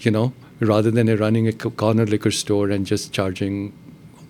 you 0.00 0.10
know, 0.10 0.32
rather 0.60 0.90
than 0.90 1.14
running 1.16 1.48
a 1.48 1.52
corner 1.52 2.06
liquor 2.06 2.30
store 2.30 2.70
and 2.70 2.86
just 2.86 3.12
charging 3.12 3.72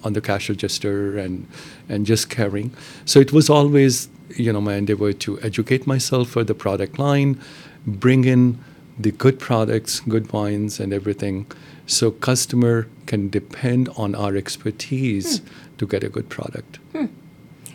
on 0.05 0.15
the 0.15 0.21
cash 0.21 0.49
register 0.49 1.19
and 1.19 1.47
and 1.89 2.07
just 2.07 2.31
carrying. 2.31 2.73
So 3.05 3.21
it 3.21 3.33
was 3.33 3.51
always 3.51 4.09
you 4.37 4.53
know 4.53 4.61
my 4.61 4.75
endeavor 4.77 5.13
to 5.13 5.41
educate 5.43 5.87
myself 5.87 6.29
for 6.31 6.45
the 6.45 6.55
product 6.55 6.99
line, 6.99 7.39
bring 7.87 8.25
in 8.25 8.59
the 8.99 9.11
good 9.11 9.39
products, 9.39 10.01
good 10.01 10.33
wines, 10.33 10.81
and 10.81 10.93
everything, 10.93 11.47
so 11.87 12.11
customer 12.11 12.89
can 13.07 13.29
depend 13.29 13.89
on 13.97 14.15
our 14.15 14.37
expertise 14.37 15.39
hmm. 15.39 15.47
to 15.79 15.87
get 15.87 16.05
a 16.05 16.09
good 16.09 16.29
product. 16.29 16.79
Hmm. 16.93 17.07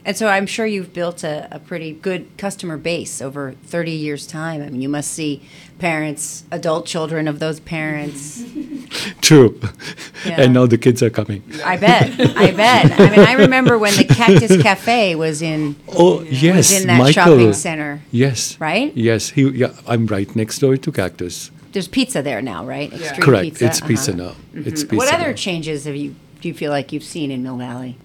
And 0.07 0.15
so 0.15 0.29
I'm 0.29 0.45
sure 0.45 0.65
you've 0.65 0.93
built 0.93 1.25
a, 1.25 1.49
a 1.51 1.59
pretty 1.59 1.91
good 1.91 2.37
customer 2.37 2.77
base 2.77 3.21
over 3.21 3.51
30 3.65 3.91
years' 3.91 4.25
time. 4.25 4.61
I 4.61 4.69
mean, 4.69 4.79
you 4.79 4.87
must 4.87 5.11
see 5.11 5.41
parents, 5.79 6.45
adult 6.49 6.85
children 6.85 7.27
of 7.27 7.39
those 7.39 7.59
parents. 7.59 8.41
True, 9.21 9.59
Yeah. 10.25 10.43
and 10.43 10.53
now 10.53 10.65
the 10.65 10.77
kids 10.77 11.03
are 11.03 11.09
coming. 11.09 11.43
I 11.61 11.75
bet. 11.75 12.17
I 12.37 12.51
bet. 12.51 12.97
I 12.97 13.09
mean, 13.09 13.19
I 13.19 13.33
remember 13.33 13.77
when 13.77 13.93
the 13.97 14.05
Cactus 14.05 14.61
Cafe 14.63 15.15
was 15.15 15.41
in 15.41 15.75
Oh 15.89 16.21
yes, 16.21 16.55
was 16.55 16.81
in 16.81 16.87
that 16.87 16.99
Michael. 16.99 17.11
shopping 17.11 17.53
center. 17.53 18.01
Yes. 18.09 18.57
Right? 18.61 18.95
Yes. 18.95 19.31
He. 19.31 19.41
Yeah. 19.49 19.73
I'm 19.85 20.05
right 20.07 20.33
next 20.37 20.59
door 20.59 20.77
to 20.77 20.91
Cactus. 20.91 21.51
There's 21.77 21.87
pizza 21.87 22.23
there 22.23 22.41
now, 22.41 22.65
right? 22.65 22.91
Extreme 22.91 23.21
Correct. 23.21 23.43
Pizza. 23.43 23.65
It's 23.67 23.77
uh-huh. 23.77 23.87
pizza 23.87 24.15
now. 24.15 24.33
It's 24.55 24.81
pizza. 24.81 24.95
What 24.95 25.13
other 25.13 25.27
now. 25.27 25.33
changes 25.33 25.85
have 25.85 25.95
you 25.95 26.15
do 26.41 26.47
you 26.47 26.55
feel 26.55 26.71
like 26.71 26.91
you've 26.91 27.03
seen 27.03 27.29
in 27.29 27.43
Mill 27.43 27.57
Valley? 27.57 27.95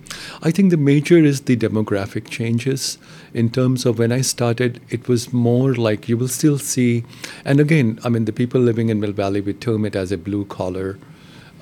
I 0.43 0.51
think 0.51 0.71
the 0.71 0.77
major 0.77 1.17
is 1.17 1.41
the 1.41 1.57
demographic 1.57 2.29
changes. 2.29 2.99
In 3.33 3.49
terms 3.49 3.87
of 3.87 3.99
when 3.99 4.13
I 4.13 4.21
started, 4.21 4.79
it 4.91 5.09
was 5.09 5.33
more 5.33 5.75
like 5.75 6.07
you 6.07 6.19
will 6.19 6.29
still 6.29 6.59
see, 6.59 7.05
and 7.47 7.61
again, 7.61 7.99
I 8.05 8.11
mean, 8.11 8.27
the 8.27 8.33
people 8.33 8.61
living 8.61 8.91
in 8.91 9.01
Mill 9.01 9.13
Valley, 9.13 9.41
we 9.41 9.55
term 9.55 9.87
it 9.87 9.97
as 9.97 10.13
a 10.13 10.19
blue 10.19 10.45
collar 10.45 10.99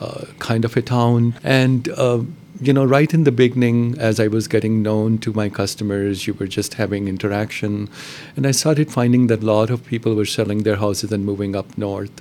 uh, 0.01 0.25
kind 0.41 0.65
of 0.65 0.77
a 0.77 0.83
town. 0.83 1.35
And, 1.45 1.89
uh, 1.91 2.23
you 2.61 2.73
know, 2.73 2.85
right 2.85 3.13
in 3.15 3.25
the 3.25 3.33
beginning, 3.33 3.97
as 3.99 4.21
I 4.21 4.29
was 4.29 4.47
getting 4.47 4.83
known 4.83 5.19
to 5.19 5.33
my 5.33 5.49
customers, 5.49 6.27
you 6.27 6.35
were 6.35 6.47
just 6.47 6.75
having 6.75 7.09
interaction. 7.09 7.89
And 8.37 8.47
I 8.47 8.51
started 8.51 8.93
finding 8.93 9.29
that 9.29 9.43
a 9.43 9.47
lot 9.47 9.71
of 9.71 9.85
people 9.87 10.15
were 10.15 10.27
selling 10.27 10.63
their 10.63 10.77
houses 10.77 11.11
and 11.11 11.25
moving 11.25 11.57
up 11.57 11.79
north. 11.79 12.13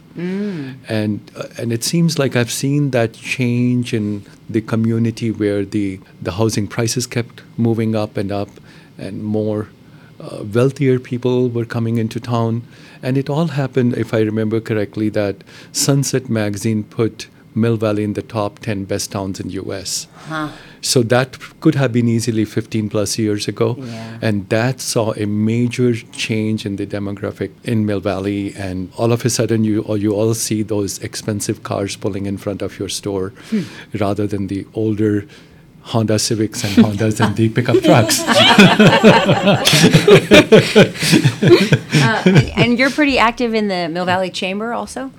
And, 0.88 1.20
uh, 1.36 1.48
and 1.58 1.74
it 1.74 1.84
seems 1.84 2.18
like 2.18 2.36
I've 2.36 2.52
seen 2.52 2.92
that 2.92 3.14
change 3.14 3.94
in 3.94 4.26
the 4.50 4.62
community 4.62 5.32
where 5.32 5.66
the, 5.66 6.00
the 6.22 6.32
housing 6.32 6.68
prices 6.68 7.06
kept 7.06 7.42
moving 7.58 7.96
up 7.96 8.16
and 8.16 8.32
up, 8.32 8.50
and 8.98 9.24
more 9.24 9.68
uh, 10.20 10.44
wealthier 10.54 11.00
people 11.00 11.50
were 11.50 11.66
coming 11.66 11.98
into 11.98 12.20
town. 12.20 12.64
And 13.02 13.18
it 13.18 13.30
all 13.30 13.48
happened, 13.48 13.98
if 13.98 14.14
I 14.14 14.20
remember 14.20 14.60
correctly, 14.60 15.10
that 15.10 15.44
Sunset 15.72 16.30
Magazine 16.30 16.84
put 16.84 17.28
Mill 17.56 17.78
Valley 17.78 18.04
in 18.04 18.14
the 18.14 18.22
top 18.22 18.60
10 18.60 18.86
best 18.86 19.12
towns 19.12 19.40
in 19.40 19.50
US. 19.50 20.08
Uh-huh. 20.16 20.50
So 20.82 21.04
that 21.04 21.38
could 21.60 21.76
have 21.76 21.92
been 21.92 22.08
easily 22.08 22.46
15 22.46 22.90
plus 22.90 23.18
years 23.18 23.48
ago. 23.48 23.76
Yeah. 23.78 24.20
And 24.22 24.48
that 24.50 24.80
saw 24.80 25.14
a 25.14 25.26
major 25.26 25.94
change 25.94 26.66
in 26.66 26.78
the 26.78 26.88
demographic 26.88 27.52
in 27.64 27.86
Mill 27.86 28.00
Valley. 28.00 28.54
And 28.56 28.92
all 28.98 29.12
of 29.12 29.26
a 29.26 29.30
sudden, 29.30 29.64
you, 29.64 29.84
you 29.96 30.14
all 30.14 30.34
see 30.34 30.64
those 30.64 31.00
expensive 31.00 31.64
cars 31.64 31.96
pulling 31.96 32.26
in 32.26 32.38
front 32.38 32.62
of 32.62 32.80
your 32.80 32.90
store 32.90 33.30
hmm. 33.50 33.64
rather 33.98 34.26
than 34.28 34.48
the 34.48 34.66
older 34.74 35.26
Honda 35.82 36.20
Civics 36.20 36.64
and 36.64 36.86
Hondas 36.86 37.20
and 37.26 37.36
the 37.36 37.50
pickup 37.50 37.78
trucks. 37.84 38.20
and, 38.22 38.30
uh, 42.04 42.62
and 42.62 42.78
you're 42.78 42.92
pretty 42.92 43.18
active 43.18 43.56
in 43.56 43.70
the 43.70 43.90
Mill 43.90 44.06
Valley 44.06 44.30
Chamber 44.30 44.72
also? 44.74 45.12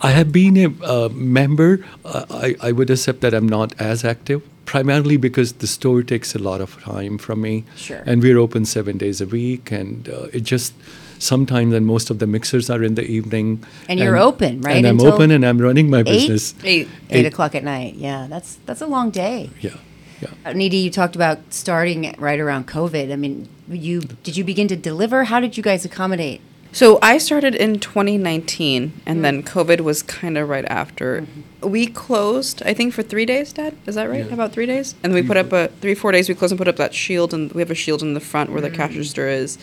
I 0.00 0.10
have 0.10 0.32
been 0.32 0.56
a 0.56 0.68
uh, 0.84 1.08
member. 1.10 1.84
Uh, 2.04 2.24
I, 2.30 2.56
I 2.68 2.72
would 2.72 2.90
accept 2.90 3.20
that 3.22 3.34
I'm 3.34 3.48
not 3.48 3.72
as 3.80 4.04
active, 4.04 4.42
primarily 4.64 5.16
because 5.16 5.54
the 5.54 5.66
store 5.66 6.02
takes 6.02 6.34
a 6.34 6.38
lot 6.38 6.60
of 6.60 6.80
time 6.82 7.18
from 7.18 7.40
me. 7.42 7.64
Sure. 7.76 8.02
And 8.06 8.22
we're 8.22 8.38
open 8.38 8.64
seven 8.64 8.98
days 8.98 9.20
a 9.20 9.26
week, 9.26 9.70
and 9.72 10.08
uh, 10.08 10.28
it 10.32 10.40
just 10.44 10.74
sometimes, 11.18 11.72
and 11.74 11.86
most 11.86 12.10
of 12.10 12.18
the 12.18 12.26
mixers 12.26 12.68
are 12.68 12.82
in 12.82 12.94
the 12.96 13.04
evening. 13.04 13.64
And 13.88 13.98
you're 14.00 14.16
open, 14.18 14.60
right, 14.60 14.76
And 14.76 14.86
I'm 14.86 15.00
open, 15.00 15.30
and 15.30 15.44
I'm 15.46 15.58
running 15.58 15.88
my 15.90 16.00
eight? 16.00 16.04
business. 16.04 16.54
Eight. 16.64 16.88
Eight, 17.10 17.16
Eight. 17.20 17.26
o'clock 17.26 17.54
at 17.54 17.64
night. 17.64 17.94
Yeah, 17.94 18.26
that's 18.28 18.56
that's 18.66 18.80
a 18.80 18.86
long 18.86 19.10
day. 19.10 19.50
Yeah, 19.60 19.76
yeah. 20.20 20.28
Uh, 20.44 20.50
Nidhi, 20.50 20.82
you 20.82 20.90
talked 20.90 21.14
about 21.16 21.38
starting 21.50 22.14
right 22.18 22.40
around 22.40 22.66
COVID. 22.66 23.12
I 23.12 23.16
mean, 23.16 23.48
you 23.68 24.00
did 24.00 24.36
you 24.36 24.44
begin 24.44 24.68
to 24.68 24.76
deliver? 24.76 25.24
How 25.24 25.40
did 25.40 25.56
you 25.56 25.62
guys 25.62 25.84
accommodate? 25.84 26.40
So 26.72 26.98
I 27.02 27.18
started 27.18 27.54
in 27.54 27.78
2019, 27.80 29.02
and 29.04 29.22
then 29.22 29.42
mm. 29.42 29.46
COVID 29.46 29.82
was 29.82 30.02
kind 30.02 30.38
of 30.38 30.48
right 30.48 30.64
after. 30.64 31.20
Mm-hmm. 31.20 31.70
We 31.70 31.86
closed, 31.86 32.62
I 32.64 32.72
think, 32.72 32.94
for 32.94 33.02
three 33.02 33.26
days. 33.26 33.52
Dad, 33.52 33.76
is 33.86 33.94
that 33.94 34.08
right? 34.08 34.24
Yeah. 34.24 34.32
About 34.32 34.52
three 34.52 34.64
days, 34.64 34.94
and 35.02 35.12
we 35.12 35.22
put 35.22 35.36
up 35.36 35.52
a 35.52 35.68
mm-hmm. 35.68 35.80
three, 35.80 35.94
four 35.94 36.12
days. 36.12 36.30
We 36.30 36.34
closed 36.34 36.52
and 36.52 36.58
put 36.58 36.68
up 36.68 36.76
that 36.76 36.94
shield, 36.94 37.34
and 37.34 37.52
we 37.52 37.60
have 37.60 37.70
a 37.70 37.74
shield 37.74 38.00
in 38.02 38.14
the 38.14 38.20
front 38.20 38.50
where 38.50 38.62
the 38.62 38.70
mm. 38.70 38.74
cash 38.74 38.90
register 38.90 39.28
is. 39.28 39.58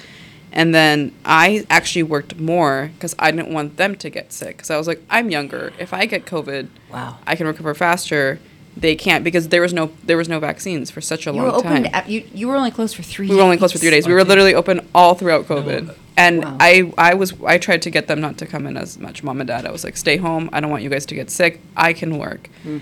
And 0.52 0.74
then 0.74 1.14
I 1.26 1.66
actually 1.70 2.04
worked 2.04 2.40
more 2.40 2.92
because 2.96 3.16
I 3.20 3.32
didn't 3.32 3.54
want 3.54 3.78
them 3.78 3.96
to 3.96 4.10
get 4.10 4.34
sick. 4.34 4.58
Because 4.58 4.72
I 4.72 4.78
was 4.78 4.88
like, 4.88 5.02
I'm 5.10 5.30
younger. 5.30 5.74
If 5.78 5.94
I 5.94 6.06
get 6.06 6.26
COVID, 6.26 6.70
Wow. 6.92 7.18
I 7.28 7.36
can 7.36 7.46
recover 7.46 7.74
faster. 7.76 8.40
They 8.76 8.96
can't 8.96 9.24
because 9.24 9.50
there 9.50 9.62
was 9.62 9.74
no 9.74 9.92
there 10.04 10.16
was 10.16 10.30
no 10.30 10.40
vaccines 10.40 10.90
for 10.90 11.02
such 11.02 11.28
a 11.28 11.32
You 11.32 11.38
long 11.38 11.46
were 11.46 11.52
open. 11.52 11.84
time. 11.84 12.06
To, 12.06 12.12
you 12.12 12.24
you 12.34 12.48
were 12.48 12.56
only 12.56 12.72
closed 12.72 12.96
for 12.96 13.04
three. 13.04 13.28
We 13.28 13.36
were 13.36 13.42
only 13.42 13.58
closed 13.58 13.74
for 13.74 13.80
three 13.80 13.90
days. 13.90 14.08
We 14.08 14.14
were 14.14 14.24
literally 14.24 14.56
open 14.56 14.88
all 14.96 15.16
throughout 15.16 15.46
COVID. 15.46 15.96
And 16.20 16.44
Wow. 16.44 16.58
I, 16.60 16.94
I 16.98 17.14
was 17.14 17.34
I 17.44 17.58
tried 17.58 17.82
to 17.84 17.90
get 17.90 18.08
them 18.08 18.20
not 18.20 18.38
to 18.40 18.46
come 18.46 18.68
in 18.68 18.76
as 18.78 18.98
much. 19.00 19.24
Mom 19.24 19.40
and 19.42 19.48
dad, 19.48 19.66
I 19.66 19.72
was 19.72 19.84
like, 19.84 19.96
stay 19.98 20.18
home. 20.18 20.50
I 20.54 20.60
don't 20.60 20.70
want 20.70 20.84
you 20.84 20.90
guys 20.90 21.06
to 21.08 21.16
get 21.16 21.30
sick. 21.32 21.62
I 21.78 21.94
can 21.94 22.18
work. 22.18 22.50
Hmm. 22.64 22.80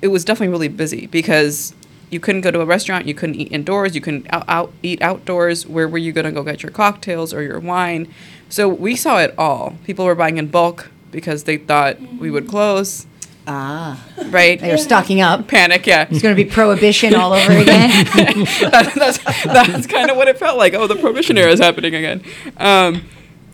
It 0.00 0.08
was 0.08 0.24
definitely 0.24 0.52
really 0.52 0.68
busy 0.68 1.06
because 1.06 1.74
you 2.10 2.20
couldn't 2.20 2.42
go 2.42 2.50
to 2.50 2.60
a 2.60 2.64
restaurant. 2.66 3.06
You 3.06 3.14
couldn't 3.14 3.36
eat 3.36 3.50
indoors. 3.52 3.94
You 3.94 4.00
couldn't 4.00 4.26
out, 4.32 4.44
out 4.48 4.72
eat 4.82 5.00
outdoors. 5.02 5.66
Where 5.66 5.88
were 5.88 5.98
you 5.98 6.12
gonna 6.12 6.32
go 6.32 6.42
get 6.44 6.62
your 6.62 6.72
cocktails 6.72 7.34
or 7.34 7.42
your 7.42 7.58
wine? 7.58 8.12
So 8.48 8.68
we 8.68 8.96
saw 8.96 9.18
it 9.18 9.34
all. 9.38 9.76
People 9.84 10.04
were 10.04 10.14
buying 10.14 10.36
in 10.38 10.48
bulk 10.48 10.90
because 11.10 11.44
they 11.44 11.56
thought 11.56 12.00
we 12.18 12.30
would 12.30 12.46
close. 12.48 13.06
Ah, 13.46 14.02
Right? 14.26 14.60
they 14.60 14.70
were 14.70 14.78
stocking 14.78 15.20
up. 15.20 15.48
Panic. 15.48 15.86
Yeah. 15.86 16.06
It's 16.10 16.22
going 16.22 16.34
to 16.36 16.42
be 16.44 16.48
prohibition 16.48 17.14
all 17.14 17.32
over 17.32 17.52
again. 17.58 17.90
that, 18.10 18.92
that's 18.94 19.18
that's 19.44 19.86
kind 19.86 20.10
of 20.10 20.16
what 20.16 20.28
it 20.28 20.38
felt 20.38 20.56
like. 20.58 20.74
Oh, 20.74 20.86
the 20.86 20.94
prohibition 20.96 21.36
era 21.36 21.50
is 21.50 21.60
happening 21.60 21.94
again. 21.94 22.22
Um, 22.58 23.04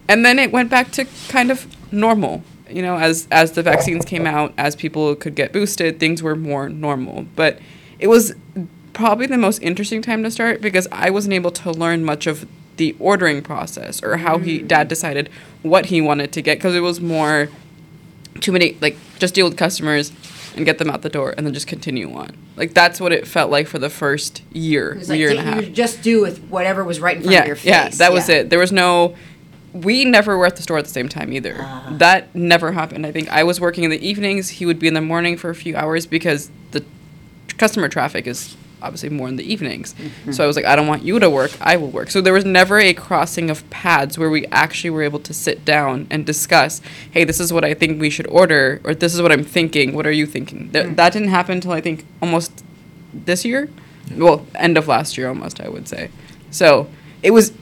and 0.08 0.24
then 0.24 0.38
it 0.38 0.52
went 0.52 0.70
back 0.70 0.90
to 0.92 1.06
kind 1.28 1.50
of 1.50 1.66
normal. 1.92 2.42
You 2.68 2.82
know, 2.82 2.98
as 2.98 3.26
as 3.30 3.52
the 3.52 3.62
vaccines 3.62 4.04
came 4.04 4.26
out, 4.26 4.52
as 4.58 4.76
people 4.76 5.14
could 5.16 5.34
get 5.34 5.52
boosted, 5.54 5.98
things 5.98 6.22
were 6.22 6.36
more 6.36 6.68
normal. 6.68 7.26
But 7.34 7.58
it 7.98 8.08
was 8.08 8.34
probably 8.92 9.26
the 9.26 9.38
most 9.38 9.62
interesting 9.62 10.02
time 10.02 10.22
to 10.24 10.30
start 10.30 10.60
because 10.60 10.86
I 10.92 11.08
wasn't 11.08 11.32
able 11.32 11.50
to 11.52 11.70
learn 11.70 12.04
much 12.04 12.26
of 12.26 12.46
the 12.76 12.94
ordering 13.00 13.42
process 13.42 14.02
or 14.02 14.18
how 14.18 14.38
he 14.38 14.58
dad 14.58 14.86
decided 14.88 15.28
what 15.62 15.86
he 15.86 16.00
wanted 16.00 16.30
to 16.32 16.42
get 16.42 16.58
because 16.58 16.74
it 16.74 16.80
was 16.80 17.00
more 17.00 17.48
too 18.40 18.52
many 18.52 18.76
like 18.80 18.96
just 19.18 19.34
deal 19.34 19.46
with 19.48 19.56
customers 19.56 20.12
and 20.56 20.64
get 20.64 20.78
them 20.78 20.90
out 20.90 21.02
the 21.02 21.08
door 21.08 21.34
and 21.36 21.46
then 21.46 21.54
just 21.54 21.66
continue 21.66 22.12
on. 22.14 22.36
Like 22.56 22.74
that's 22.74 23.00
what 23.00 23.12
it 23.12 23.26
felt 23.26 23.50
like 23.50 23.66
for 23.68 23.78
the 23.78 23.90
first 23.90 24.42
year, 24.52 24.92
It 24.92 24.98
was 24.98 25.08
like 25.10 25.18
year 25.18 25.30
and 25.30 25.38
a 25.38 25.42
half. 25.42 25.56
would 25.56 25.74
just 25.74 26.02
do 26.02 26.20
with 26.20 26.38
whatever 26.48 26.82
was 26.84 26.98
right 27.00 27.16
in 27.16 27.22
front 27.22 27.32
Yeah, 27.34 27.40
of 27.42 27.46
your 27.46 27.56
face. 27.56 27.66
yeah, 27.66 27.88
that 27.90 28.12
was 28.12 28.28
Yeah. 28.28 28.36
it. 28.36 28.50
There 28.50 28.58
was 28.58 28.72
no. 28.72 29.14
We 29.74 30.04
never 30.06 30.36
were 30.38 30.46
at 30.46 30.56
the 30.56 30.62
store 30.62 30.78
at 30.78 30.84
the 30.84 30.90
same 30.90 31.08
time 31.10 31.32
either. 31.32 31.54
Ah. 31.60 31.94
That 31.98 32.34
never 32.34 32.72
happened. 32.72 33.04
I 33.06 33.12
think 33.12 33.28
I 33.28 33.44
was 33.44 33.60
working 33.60 33.84
in 33.84 33.90
the 33.90 34.04
evenings. 34.08 34.48
He 34.48 34.64
would 34.66 34.78
be 34.78 34.88
in 34.88 34.94
the 34.94 35.00
morning 35.02 35.36
for 35.36 35.50
a 35.50 35.54
few 35.54 35.76
hours 35.76 36.06
because 36.06 36.50
the 36.70 36.82
customer 37.58 37.88
traffic 37.88 38.26
is 38.26 38.56
obviously 38.82 39.08
more 39.08 39.28
in 39.28 39.36
the 39.36 39.50
evenings. 39.52 39.94
Mm-hmm. 39.94 40.32
So 40.32 40.44
I 40.44 40.46
was 40.46 40.56
like, 40.56 40.64
I 40.64 40.76
don't 40.76 40.86
want 40.86 41.02
you 41.02 41.18
to 41.18 41.28
work. 41.30 41.52
I 41.60 41.76
will 41.76 41.90
work. 41.90 42.10
So 42.10 42.20
there 42.20 42.32
was 42.32 42.44
never 42.44 42.78
a 42.78 42.94
crossing 42.94 43.50
of 43.50 43.68
paths 43.70 44.16
where 44.18 44.30
we 44.30 44.46
actually 44.46 44.90
were 44.90 45.02
able 45.02 45.20
to 45.20 45.34
sit 45.34 45.64
down 45.64 46.06
and 46.10 46.24
discuss. 46.24 46.80
Hey, 47.10 47.24
this 47.24 47.40
is 47.40 47.52
what 47.52 47.64
I 47.64 47.74
think 47.74 48.00
we 48.00 48.10
should 48.10 48.26
order, 48.28 48.80
or 48.84 48.94
this 48.94 49.14
is 49.14 49.22
what 49.22 49.32
I'm 49.32 49.44
thinking. 49.44 49.94
What 49.94 50.06
are 50.06 50.12
you 50.12 50.26
thinking? 50.26 50.70
Th- 50.72 50.86
Mm. 50.86 50.96
That 50.96 51.12
didn't 51.12 51.28
happen 51.28 51.54
until 51.56 51.72
I 51.72 51.80
think 51.80 52.06
almost 52.22 52.64
this 53.12 53.44
year. 53.44 53.68
Well, 54.16 54.46
end 54.54 54.78
of 54.78 54.88
last 54.88 55.18
year 55.18 55.28
almost, 55.28 55.60
I 55.60 55.68
would 55.68 55.88
say. 55.88 56.10
So 56.50 56.88
it 57.22 57.32
was 57.32 57.52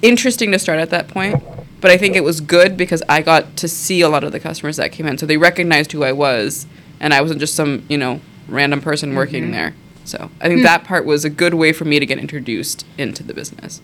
interesting 0.00 0.50
to 0.52 0.58
start 0.58 0.80
at 0.80 0.90
that 0.90 1.06
point, 1.08 1.42
but 1.80 1.90
I 1.90 1.96
think 1.98 2.16
it 2.16 2.24
was 2.24 2.40
good 2.40 2.76
because 2.76 3.02
I 3.08 3.22
got 3.22 3.56
to 3.58 3.68
see 3.68 4.00
a 4.00 4.08
lot 4.08 4.24
of 4.24 4.32
the 4.32 4.40
customers 4.40 4.76
that 4.78 4.90
came 4.90 5.06
in. 5.06 5.18
So 5.18 5.26
they 5.26 5.36
recognized 5.36 5.92
who 5.92 6.02
I 6.02 6.12
was, 6.12 6.66
and 6.98 7.12
I 7.14 7.20
wasn't 7.20 7.40
just 7.40 7.54
some, 7.54 7.84
you 7.88 7.98
know, 7.98 8.20
random 8.48 8.80
person 8.80 9.14
working 9.14 9.50
there. 9.52 9.74
So 10.04 10.30
I 10.40 10.48
think 10.48 10.60
hmm. 10.60 10.64
that 10.64 10.84
part 10.84 11.04
was 11.04 11.24
a 11.24 11.30
good 11.30 11.54
way 11.54 11.72
for 11.72 11.84
me 11.84 11.98
to 11.98 12.06
get 12.06 12.18
introduced 12.18 12.86
into 12.98 13.22
the 13.22 13.34
business. 13.34 13.80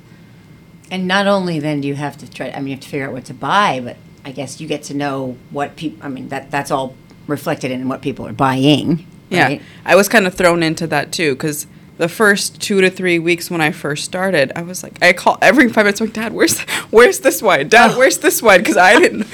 And 0.90 1.06
not 1.06 1.26
only 1.26 1.58
then 1.58 1.80
do 1.82 1.88
you 1.88 1.94
have 1.94 2.16
to 2.18 2.30
try, 2.30 2.50
I 2.50 2.58
mean, 2.58 2.68
you 2.68 2.74
have 2.74 2.80
to 2.80 2.88
figure 2.88 3.06
out 3.06 3.12
what 3.12 3.24
to 3.26 3.34
buy, 3.34 3.80
but 3.80 3.96
I 4.24 4.32
guess 4.32 4.60
you 4.60 4.66
get 4.66 4.82
to 4.84 4.94
know 4.94 5.36
what 5.50 5.76
people, 5.76 6.04
I 6.04 6.08
mean, 6.08 6.28
that, 6.30 6.50
that's 6.50 6.70
all 6.70 6.94
reflected 7.26 7.70
in 7.70 7.88
what 7.88 8.00
people 8.02 8.26
are 8.26 8.32
buying. 8.32 9.06
Yeah. 9.30 9.58
I 9.84 9.94
was 9.94 10.08
kind 10.08 10.26
of 10.26 10.34
thrown 10.34 10.62
into 10.62 10.86
that 10.86 11.12
too 11.12 11.34
because 11.34 11.66
the 11.98 12.08
first 12.08 12.60
two 12.60 12.80
to 12.80 12.88
three 12.90 13.18
weeks 13.18 13.50
when 13.50 13.60
I 13.60 13.70
first 13.72 14.04
started, 14.04 14.52
I 14.56 14.62
was 14.62 14.82
like, 14.82 15.02
I 15.02 15.12
call 15.12 15.36
every 15.42 15.68
five 15.68 15.84
minutes, 15.84 16.00
like, 16.00 16.12
Dad, 16.12 16.32
where's 16.32 16.60
where's 16.90 17.20
this 17.20 17.42
wine? 17.42 17.68
Dad, 17.68 17.90
Oh. 17.92 17.98
where's 17.98 18.18
this 18.18 18.40
wine? 18.40 18.60
Because 18.60 18.76
I 18.76 18.98
didn't, 18.98 19.26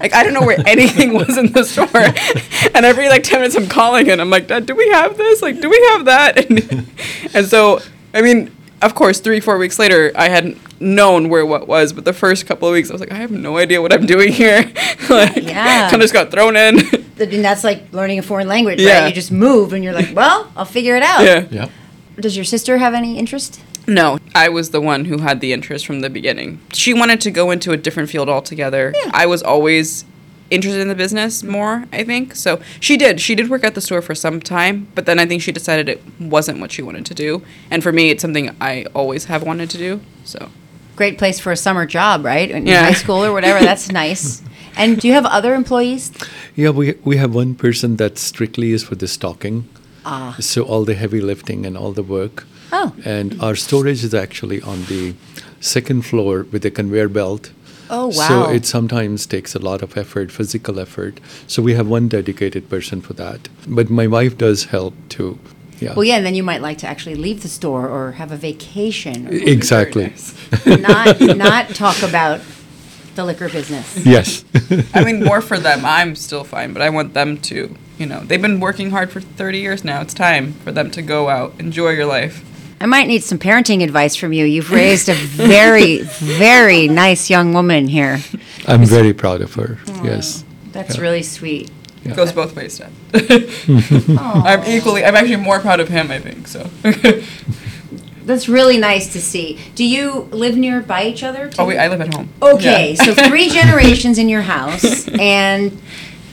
like, 0.00 0.12
I 0.14 0.22
didn't 0.24 0.34
know 0.34 0.46
where 0.46 0.60
anything 0.66 1.14
was 1.14 1.38
in 1.38 1.52
the 1.52 1.64
store, 1.64 1.88
and 2.74 2.84
every 2.84 3.08
like 3.08 3.22
ten 3.22 3.38
minutes 3.40 3.56
I'm 3.56 3.68
calling 3.68 4.10
and 4.10 4.20
I'm 4.20 4.28
like, 4.30 4.48
Dad, 4.48 4.66
do 4.66 4.74
we 4.74 4.88
have 4.90 5.16
this? 5.16 5.40
Like, 5.40 5.60
do 5.60 5.70
we 5.70 5.80
have 5.92 6.04
that? 6.06 6.50
And 6.50 6.86
and 7.34 7.46
so, 7.46 7.80
I 8.12 8.22
mean, 8.22 8.54
of 8.82 8.94
course, 8.94 9.20
three 9.20 9.40
four 9.40 9.56
weeks 9.58 9.78
later, 9.78 10.10
I 10.16 10.28
hadn't 10.28 10.58
known 10.80 11.28
where 11.28 11.44
what 11.46 11.68
was, 11.68 11.92
but 11.92 12.04
the 12.04 12.12
first 12.12 12.46
couple 12.46 12.66
of 12.66 12.72
weeks, 12.72 12.90
I 12.90 12.94
was 12.94 13.00
like, 13.00 13.12
I 13.12 13.16
have 13.16 13.30
no 13.30 13.56
idea 13.58 13.80
what 13.82 13.92
I'm 13.92 14.06
doing 14.06 14.32
here. 14.32 14.62
like, 15.10 15.36
Yeah. 15.36 15.82
kind 15.90 15.94
of 15.94 16.00
just 16.00 16.14
got 16.14 16.30
thrown 16.30 16.56
in. 16.56 16.78
And 17.20 17.44
that's 17.44 17.62
like 17.62 17.92
learning 17.92 18.18
a 18.18 18.22
foreign 18.22 18.48
language, 18.48 18.80
Yeah. 18.80 19.00
right? 19.02 19.08
You 19.08 19.14
just 19.14 19.30
move 19.30 19.74
and 19.74 19.84
you're 19.84 19.92
like, 19.92 20.16
well, 20.16 20.50
I'll 20.56 20.64
figure 20.64 20.96
it 20.96 21.02
out. 21.02 21.22
yeah. 21.22 21.46
Yeah. 21.50 21.68
Does 22.20 22.36
your 22.36 22.44
sister 22.44 22.78
have 22.78 22.94
any 22.94 23.18
interest? 23.18 23.60
No, 23.86 24.18
I 24.34 24.48
was 24.48 24.70
the 24.70 24.80
one 24.80 25.06
who 25.06 25.18
had 25.18 25.40
the 25.40 25.52
interest 25.52 25.86
from 25.86 26.00
the 26.00 26.10
beginning. 26.10 26.60
She 26.72 26.92
wanted 26.94 27.20
to 27.22 27.30
go 27.30 27.50
into 27.50 27.72
a 27.72 27.76
different 27.76 28.10
field 28.10 28.28
altogether. 28.28 28.92
Yeah. 28.94 29.10
I 29.14 29.26
was 29.26 29.42
always 29.42 30.04
interested 30.50 30.80
in 30.80 30.88
the 30.88 30.94
business 30.94 31.42
more, 31.42 31.84
I 31.92 32.04
think. 32.04 32.34
So 32.34 32.60
she 32.80 32.96
did. 32.96 33.20
She 33.20 33.34
did 33.34 33.48
work 33.48 33.64
at 33.64 33.74
the 33.74 33.80
store 33.80 34.02
for 34.02 34.14
some 34.14 34.40
time, 34.40 34.88
but 34.94 35.06
then 35.06 35.18
I 35.18 35.26
think 35.26 35.42
she 35.42 35.52
decided 35.52 35.88
it 35.88 36.02
wasn't 36.20 36.60
what 36.60 36.72
she 36.72 36.82
wanted 36.82 37.06
to 37.06 37.14
do. 37.14 37.42
And 37.70 37.82
for 37.82 37.92
me, 37.92 38.10
it's 38.10 38.20
something 38.22 38.54
I 38.60 38.84
always 38.94 39.24
have 39.26 39.42
wanted 39.42 39.70
to 39.70 39.78
do. 39.78 40.00
So 40.24 40.50
Great 40.96 41.16
place 41.16 41.40
for 41.40 41.50
a 41.50 41.56
summer 41.56 41.86
job, 41.86 42.24
right? 42.26 42.50
In 42.50 42.66
Yeah. 42.66 42.84
high 42.84 42.92
school 42.92 43.24
or 43.24 43.32
whatever. 43.32 43.64
That's 43.64 43.90
nice. 44.02 44.42
And 44.76 45.00
do 45.00 45.08
you 45.08 45.14
have 45.14 45.24
other 45.24 45.54
employees? 45.54 46.12
Yeah, 46.54 46.70
we 46.70 46.94
we 47.04 47.16
have 47.16 47.34
one 47.34 47.54
person 47.54 47.96
that 47.96 48.18
strictly 48.18 48.72
is 48.72 48.82
for 48.84 48.96
the 48.96 49.08
stocking. 49.08 49.64
Ah. 50.04 50.36
So 50.40 50.62
all 50.62 50.84
the 50.84 50.94
heavy 50.94 51.20
lifting 51.20 51.66
and 51.66 51.76
all 51.76 51.92
the 51.92 52.02
work. 52.02 52.46
Oh. 52.72 52.94
And 53.04 53.40
our 53.42 53.56
storage 53.56 54.04
is 54.04 54.14
actually 54.14 54.62
on 54.62 54.84
the 54.84 55.14
second 55.60 56.02
floor 56.02 56.46
with 56.52 56.64
a 56.64 56.70
conveyor 56.70 57.08
belt. 57.08 57.50
Oh, 57.90 58.06
wow. 58.06 58.28
So 58.28 58.50
it 58.50 58.66
sometimes 58.66 59.26
takes 59.26 59.54
a 59.56 59.58
lot 59.58 59.82
of 59.82 59.96
effort, 59.96 60.30
physical 60.30 60.78
effort. 60.78 61.18
So 61.48 61.60
we 61.60 61.74
have 61.74 61.88
one 61.88 62.06
dedicated 62.06 62.68
person 62.68 63.00
for 63.00 63.14
that. 63.14 63.48
But 63.66 63.90
my 63.90 64.06
wife 64.06 64.38
does 64.38 64.66
help 64.66 64.94
too. 65.08 65.38
Yeah. 65.80 65.94
Well, 65.94 66.04
yeah, 66.04 66.16
and 66.16 66.26
then 66.26 66.34
you 66.34 66.42
might 66.42 66.60
like 66.60 66.78
to 66.78 66.86
actually 66.86 67.16
leave 67.16 67.42
the 67.42 67.48
store 67.48 67.88
or 67.88 68.12
have 68.12 68.30
a 68.30 68.36
vacation. 68.36 69.28
Or 69.28 69.32
Exactly. 69.32 70.12
not 70.66 71.20
not 71.20 71.70
talk 71.70 72.02
about 72.02 72.40
the 73.14 73.24
liquor 73.24 73.48
business. 73.48 73.96
Yes. 74.04 74.44
I 74.94 75.04
mean, 75.04 75.24
more 75.24 75.40
for 75.40 75.58
them. 75.58 75.84
I'm 75.84 76.14
still 76.14 76.44
fine, 76.44 76.72
but 76.72 76.82
I 76.82 76.90
want 76.90 77.14
them 77.14 77.38
to, 77.38 77.74
you 78.00 78.06
know, 78.06 78.20
they've 78.20 78.40
been 78.40 78.58
working 78.60 78.90
hard 78.90 79.10
for 79.12 79.20
30 79.20 79.58
years 79.58 79.84
now. 79.84 80.00
It's 80.00 80.14
time 80.14 80.54
for 80.54 80.72
them 80.72 80.90
to 80.92 81.02
go 81.02 81.28
out, 81.28 81.52
enjoy 81.60 81.90
your 81.90 82.06
life. 82.06 82.44
I 82.80 82.86
might 82.86 83.06
need 83.06 83.22
some 83.22 83.38
parenting 83.38 83.84
advice 83.84 84.16
from 84.16 84.32
you. 84.32 84.46
You've 84.46 84.70
raised 84.72 85.10
a 85.10 85.14
very, 85.14 85.98
very 86.02 86.88
nice 86.88 87.28
young 87.28 87.52
woman 87.52 87.88
here. 87.88 88.20
I'm 88.66 88.86
very 88.86 89.12
proud 89.12 89.42
of 89.42 89.52
her. 89.54 89.78
Yes. 90.02 90.44
That's 90.72 90.96
Yeah. 90.96 91.02
really 91.02 91.22
sweet. 91.22 91.70
Yeah. 92.04 92.14
Goes 92.14 92.32
both 92.32 92.56
ways, 92.56 92.78
Dad. 92.78 92.90
I'm 94.18 94.64
equally, 94.64 95.04
I'm 95.04 95.14
actually 95.14 95.36
more 95.36 95.60
proud 95.60 95.80
of 95.80 95.88
him, 95.88 96.10
I 96.10 96.18
think, 96.18 96.48
so. 96.48 96.70
That's 98.24 98.48
really 98.48 98.78
nice 98.78 99.12
to 99.12 99.20
see. 99.20 99.58
Do 99.74 99.84
you 99.84 100.28
live 100.30 100.56
nearby 100.56 101.04
each 101.04 101.22
other? 101.22 101.46
oh, 101.58 101.64
too? 101.64 101.64
wait, 101.66 101.78
I 101.78 101.88
live 101.88 102.00
at 102.00 102.14
home. 102.14 102.30
Okay, 102.40 102.94
Yeah. 102.94 103.04
so 103.04 103.14
three 103.28 103.50
generations 103.50 104.16
in 104.18 104.30
your 104.30 104.42
house 104.42 105.06
and 105.08 105.78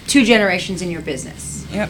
two 0.07 0.23
generations 0.23 0.81
in 0.81 0.89
your 0.91 1.01
business. 1.01 1.56
Yep. 1.71 1.89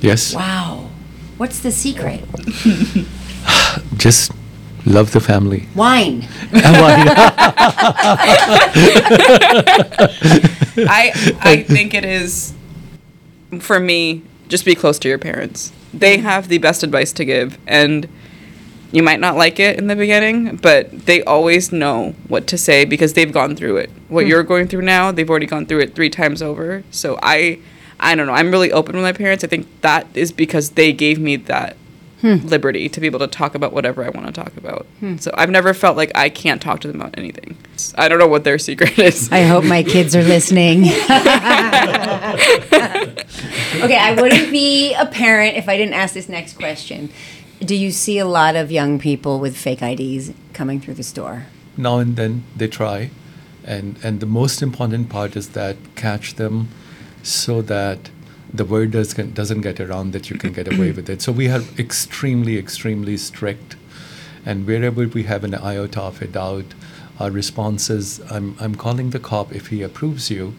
Yes. 0.00 0.34
Wow. 0.34 0.88
What's 1.36 1.60
the 1.60 1.72
secret? 1.72 2.24
Just 3.96 4.32
love 4.86 5.12
the 5.12 5.20
family. 5.20 5.68
Wine. 5.74 6.26
I 10.86 11.12
I 11.40 11.64
think 11.68 11.94
it 11.94 12.04
is 12.04 12.54
for 13.60 13.78
me 13.78 14.22
just 14.48 14.64
be 14.64 14.74
close 14.74 14.98
to 15.00 15.08
your 15.08 15.18
parents. 15.18 15.72
They 15.94 16.18
have 16.18 16.48
the 16.48 16.58
best 16.58 16.82
advice 16.82 17.12
to 17.14 17.24
give 17.24 17.58
and 17.66 18.08
you 18.92 19.02
might 19.02 19.20
not 19.20 19.36
like 19.36 19.58
it 19.58 19.78
in 19.78 19.86
the 19.86 19.96
beginning, 19.96 20.56
but 20.56 21.06
they 21.06 21.22
always 21.22 21.72
know 21.72 22.14
what 22.28 22.46
to 22.48 22.58
say 22.58 22.84
because 22.84 23.14
they've 23.14 23.32
gone 23.32 23.56
through 23.56 23.78
it. 23.78 23.90
What 24.08 24.24
hmm. 24.24 24.30
you're 24.30 24.42
going 24.42 24.68
through 24.68 24.82
now, 24.82 25.10
they've 25.10 25.28
already 25.28 25.46
gone 25.46 25.64
through 25.64 25.80
it 25.80 25.94
3 25.94 26.10
times 26.10 26.42
over. 26.42 26.84
So 26.90 27.18
I 27.22 27.58
I 28.02 28.14
don't 28.14 28.26
know. 28.26 28.32
I'm 28.32 28.50
really 28.50 28.72
open 28.72 28.94
with 28.94 29.04
my 29.04 29.12
parents. 29.12 29.44
I 29.44 29.46
think 29.46 29.68
that 29.80 30.06
is 30.14 30.32
because 30.32 30.70
they 30.70 30.92
gave 30.92 31.18
me 31.18 31.36
that 31.36 31.76
hmm. 32.20 32.36
liberty 32.46 32.88
to 32.88 33.00
be 33.00 33.06
able 33.06 33.20
to 33.20 33.26
talk 33.26 33.54
about 33.54 33.72
whatever 33.72 34.04
I 34.04 34.10
want 34.10 34.26
to 34.26 34.32
talk 34.32 34.56
about. 34.56 34.86
Hmm. 35.00 35.16
So 35.16 35.30
I've 35.34 35.50
never 35.50 35.72
felt 35.72 35.96
like 35.96 36.10
I 36.14 36.28
can't 36.28 36.60
talk 36.60 36.80
to 36.80 36.88
them 36.88 37.00
about 37.00 37.16
anything. 37.16 37.56
I 37.96 38.08
don't 38.08 38.18
know 38.18 38.28
what 38.28 38.44
their 38.44 38.58
secret 38.58 38.98
is. 38.98 39.30
I 39.32 39.42
hope 39.42 39.64
my 39.64 39.82
kids 39.82 40.14
are 40.14 40.22
listening. 40.22 40.84
okay, 40.84 40.92
I 43.98 44.14
wouldn't 44.20 44.50
be 44.50 44.94
a 44.94 45.06
parent 45.06 45.56
if 45.56 45.68
I 45.68 45.76
didn't 45.76 45.94
ask 45.94 46.14
this 46.14 46.28
next 46.28 46.58
question. 46.58 47.10
Do 47.60 47.76
you 47.76 47.92
see 47.92 48.18
a 48.18 48.26
lot 48.26 48.56
of 48.56 48.72
young 48.72 48.98
people 48.98 49.38
with 49.38 49.56
fake 49.56 49.82
IDs 49.82 50.32
coming 50.52 50.80
through 50.80 50.94
the 50.94 51.04
store? 51.04 51.46
now 51.76 51.98
and 51.98 52.16
then 52.16 52.44
they 52.56 52.68
try 52.68 53.10
and 53.64 53.98
and 54.02 54.20
the 54.20 54.26
most 54.26 54.62
important 54.62 55.08
part 55.08 55.36
is 55.36 55.50
that 55.50 55.76
catch 55.96 56.34
them 56.34 56.68
so 57.22 57.62
that 57.62 58.10
the 58.52 58.64
word 58.64 58.90
does, 58.90 59.14
doesn't 59.14 59.62
get 59.62 59.80
around 59.80 60.12
that 60.12 60.28
you 60.28 60.36
can 60.36 60.52
get 60.52 60.72
away 60.72 60.92
with 60.92 61.08
it. 61.08 61.22
So 61.22 61.32
we 61.32 61.48
are 61.48 61.62
extremely 61.78 62.58
extremely 62.58 63.16
strict. 63.16 63.76
And 64.44 64.66
wherever 64.66 65.06
we 65.06 65.22
have 65.24 65.44
an 65.44 65.54
iota 65.54 66.02
of 66.02 66.20
a 66.20 66.26
doubt 66.26 66.74
our 67.20 67.30
response 67.30 67.88
is 67.90 68.20
i'm, 68.30 68.56
I'm 68.60 68.74
calling 68.74 69.10
the 69.10 69.20
cop. 69.20 69.52
If 69.52 69.68
he 69.68 69.82
approves 69.82 70.30
you 70.30 70.54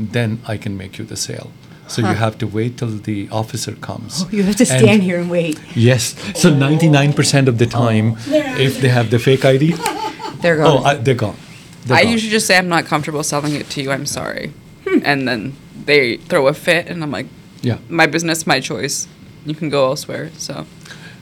then 0.00 0.40
i 0.46 0.56
can 0.56 0.76
make 0.76 0.98
you 0.98 1.04
the 1.04 1.16
sale. 1.16 1.52
So 1.88 2.00
you 2.00 2.14
have 2.14 2.38
to 2.38 2.46
wait 2.46 2.78
till 2.78 2.88
the 2.88 3.28
officer 3.30 3.72
comes. 3.72 4.22
Oh, 4.24 4.28
You 4.30 4.44
have 4.44 4.56
to 4.56 4.62
And- 4.72 4.80
stand 4.80 5.02
here 5.02 5.20
and 5.20 5.28
wait. 5.30 5.60
yes. 5.74 6.14
So 6.40 6.50
99% 6.50 7.48
of 7.48 7.58
the 7.58 7.66
oh. 7.66 7.68
time 7.68 8.16
if 8.28 8.80
they 8.80 8.88
have 8.88 9.10
the 9.10 9.18
fake 9.18 9.44
id 9.44 9.72
They're 10.40 10.56
gone. 10.56 10.78
oh. 10.80 10.84
I, 10.84 10.94
they're 10.94 11.14
gone. 11.14 11.36
They're 11.84 11.98
I 11.98 12.04
gone. 12.04 12.12
usually 12.12 12.30
just 12.30 12.46
say 12.46 12.56
I'm 12.56 12.68
not 12.68 12.86
comfortable 12.86 13.22
selling 13.22 13.54
it 13.54 13.68
to 13.70 13.82
you. 13.82 13.90
I'm 13.92 14.06
sorry, 14.06 14.52
hmm. 14.86 15.00
and 15.04 15.28
then 15.28 15.56
they 15.86 16.16
throw 16.16 16.46
a 16.48 16.54
fit, 16.54 16.88
and 16.88 17.02
I'm 17.02 17.10
like, 17.10 17.26
Yeah. 17.62 17.78
my 17.88 18.06
business, 18.06 18.46
my 18.46 18.60
choice. 18.60 19.08
You 19.44 19.54
can 19.54 19.68
go 19.68 19.84
elsewhere. 19.86 20.30
So 20.36 20.66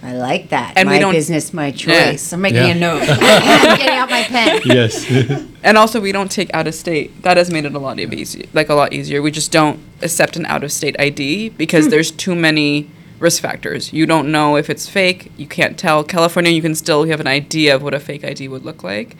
I 0.03 0.14
like 0.14 0.49
that. 0.49 0.75
And 0.77 0.88
we 0.88 0.96
my 0.96 0.99
don't- 1.01 1.12
business, 1.12 1.53
my 1.53 1.70
choice. 1.70 2.33
I'm 2.33 2.40
making 2.40 2.59
Yeah. 2.59 2.75
a 2.75 2.75
note. 2.75 3.03
I'm 3.09 3.77
getting 3.77 3.88
out 3.88 4.11
my 4.11 4.23
pen. 4.23 4.62
Yes. 4.64 5.07
and 5.62 5.77
also 5.77 6.01
we 6.01 6.12
don't 6.12 6.31
take 6.31 6.53
out 6.55 6.66
of 6.66 6.75
state. 6.75 7.23
That 7.23 7.37
has 7.37 7.51
made 7.51 7.64
it 7.64 7.75
a 7.75 7.79
lot 7.79 8.01
of 8.01 8.12
easy, 8.12 8.49
like 8.53 8.68
a 8.68 8.75
lot 8.75 8.92
easier. 8.92 9.20
We 9.20 9.31
just 9.31 9.53
don't 9.53 9.81
accept 10.03 10.37
an 10.37 10.46
out 10.46 10.64
of 10.64 10.73
state 10.73 10.96
ID 10.99 11.51
because 11.51 11.87
hmm. 11.87 11.90
there's 11.90 12.11
too 12.11 12.35
many 12.35 12.90
risk 13.18 13.42
factors. 13.42 13.92
You 13.92 14.07
don't 14.07 14.33
know 14.33 14.57
if 14.57 14.70
it's 14.70 14.88
fake. 14.88 15.31
You 15.37 15.46
can't 15.46 15.79
tell. 15.79 16.03
California, 16.03 16.51
you 16.51 16.62
can 16.62 16.75
still 16.75 17.05
have 17.05 17.20
an 17.20 17.27
idea 17.27 17.75
of 17.75 17.83
what 17.83 17.92
a 17.92 18.01
fake 18.01 18.25
ID 18.25 18.49
would 18.49 18.64
look 18.64 18.83
like. 18.83 19.16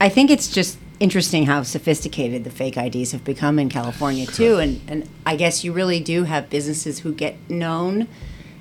I 0.00 0.08
think 0.08 0.30
it's 0.30 0.48
just 0.48 0.78
interesting 1.00 1.46
how 1.46 1.62
sophisticated 1.62 2.44
the 2.44 2.50
fake 2.50 2.76
IDs 2.76 3.12
have 3.12 3.24
become 3.24 3.58
in 3.58 3.68
California 3.68 4.26
too, 4.26 4.58
and 4.58 4.80
and 4.88 5.08
I 5.26 5.36
guess 5.36 5.64
you 5.64 5.72
really 5.72 6.00
do 6.00 6.24
have 6.24 6.50
businesses 6.50 7.00
who 7.00 7.12
get 7.12 7.34
known 7.48 8.08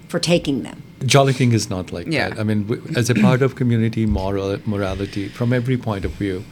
for 0.07 0.19
taking 0.19 0.63
them. 0.63 0.83
Jolly 1.05 1.33
King 1.33 1.53
is 1.53 1.69
not 1.69 1.91
like 1.91 2.07
Yeah. 2.07 2.29
that. 2.29 2.39
I 2.39 2.43
mean, 2.43 2.63
w- 2.67 2.81
as 2.95 3.09
a 3.09 3.15
part 3.15 3.41
of 3.41 3.55
community 3.55 4.05
moral 4.05 4.57
morality, 4.65 5.27
from 5.27 5.51
every 5.51 5.77
point 5.77 6.05
of 6.05 6.11
view, 6.11 6.43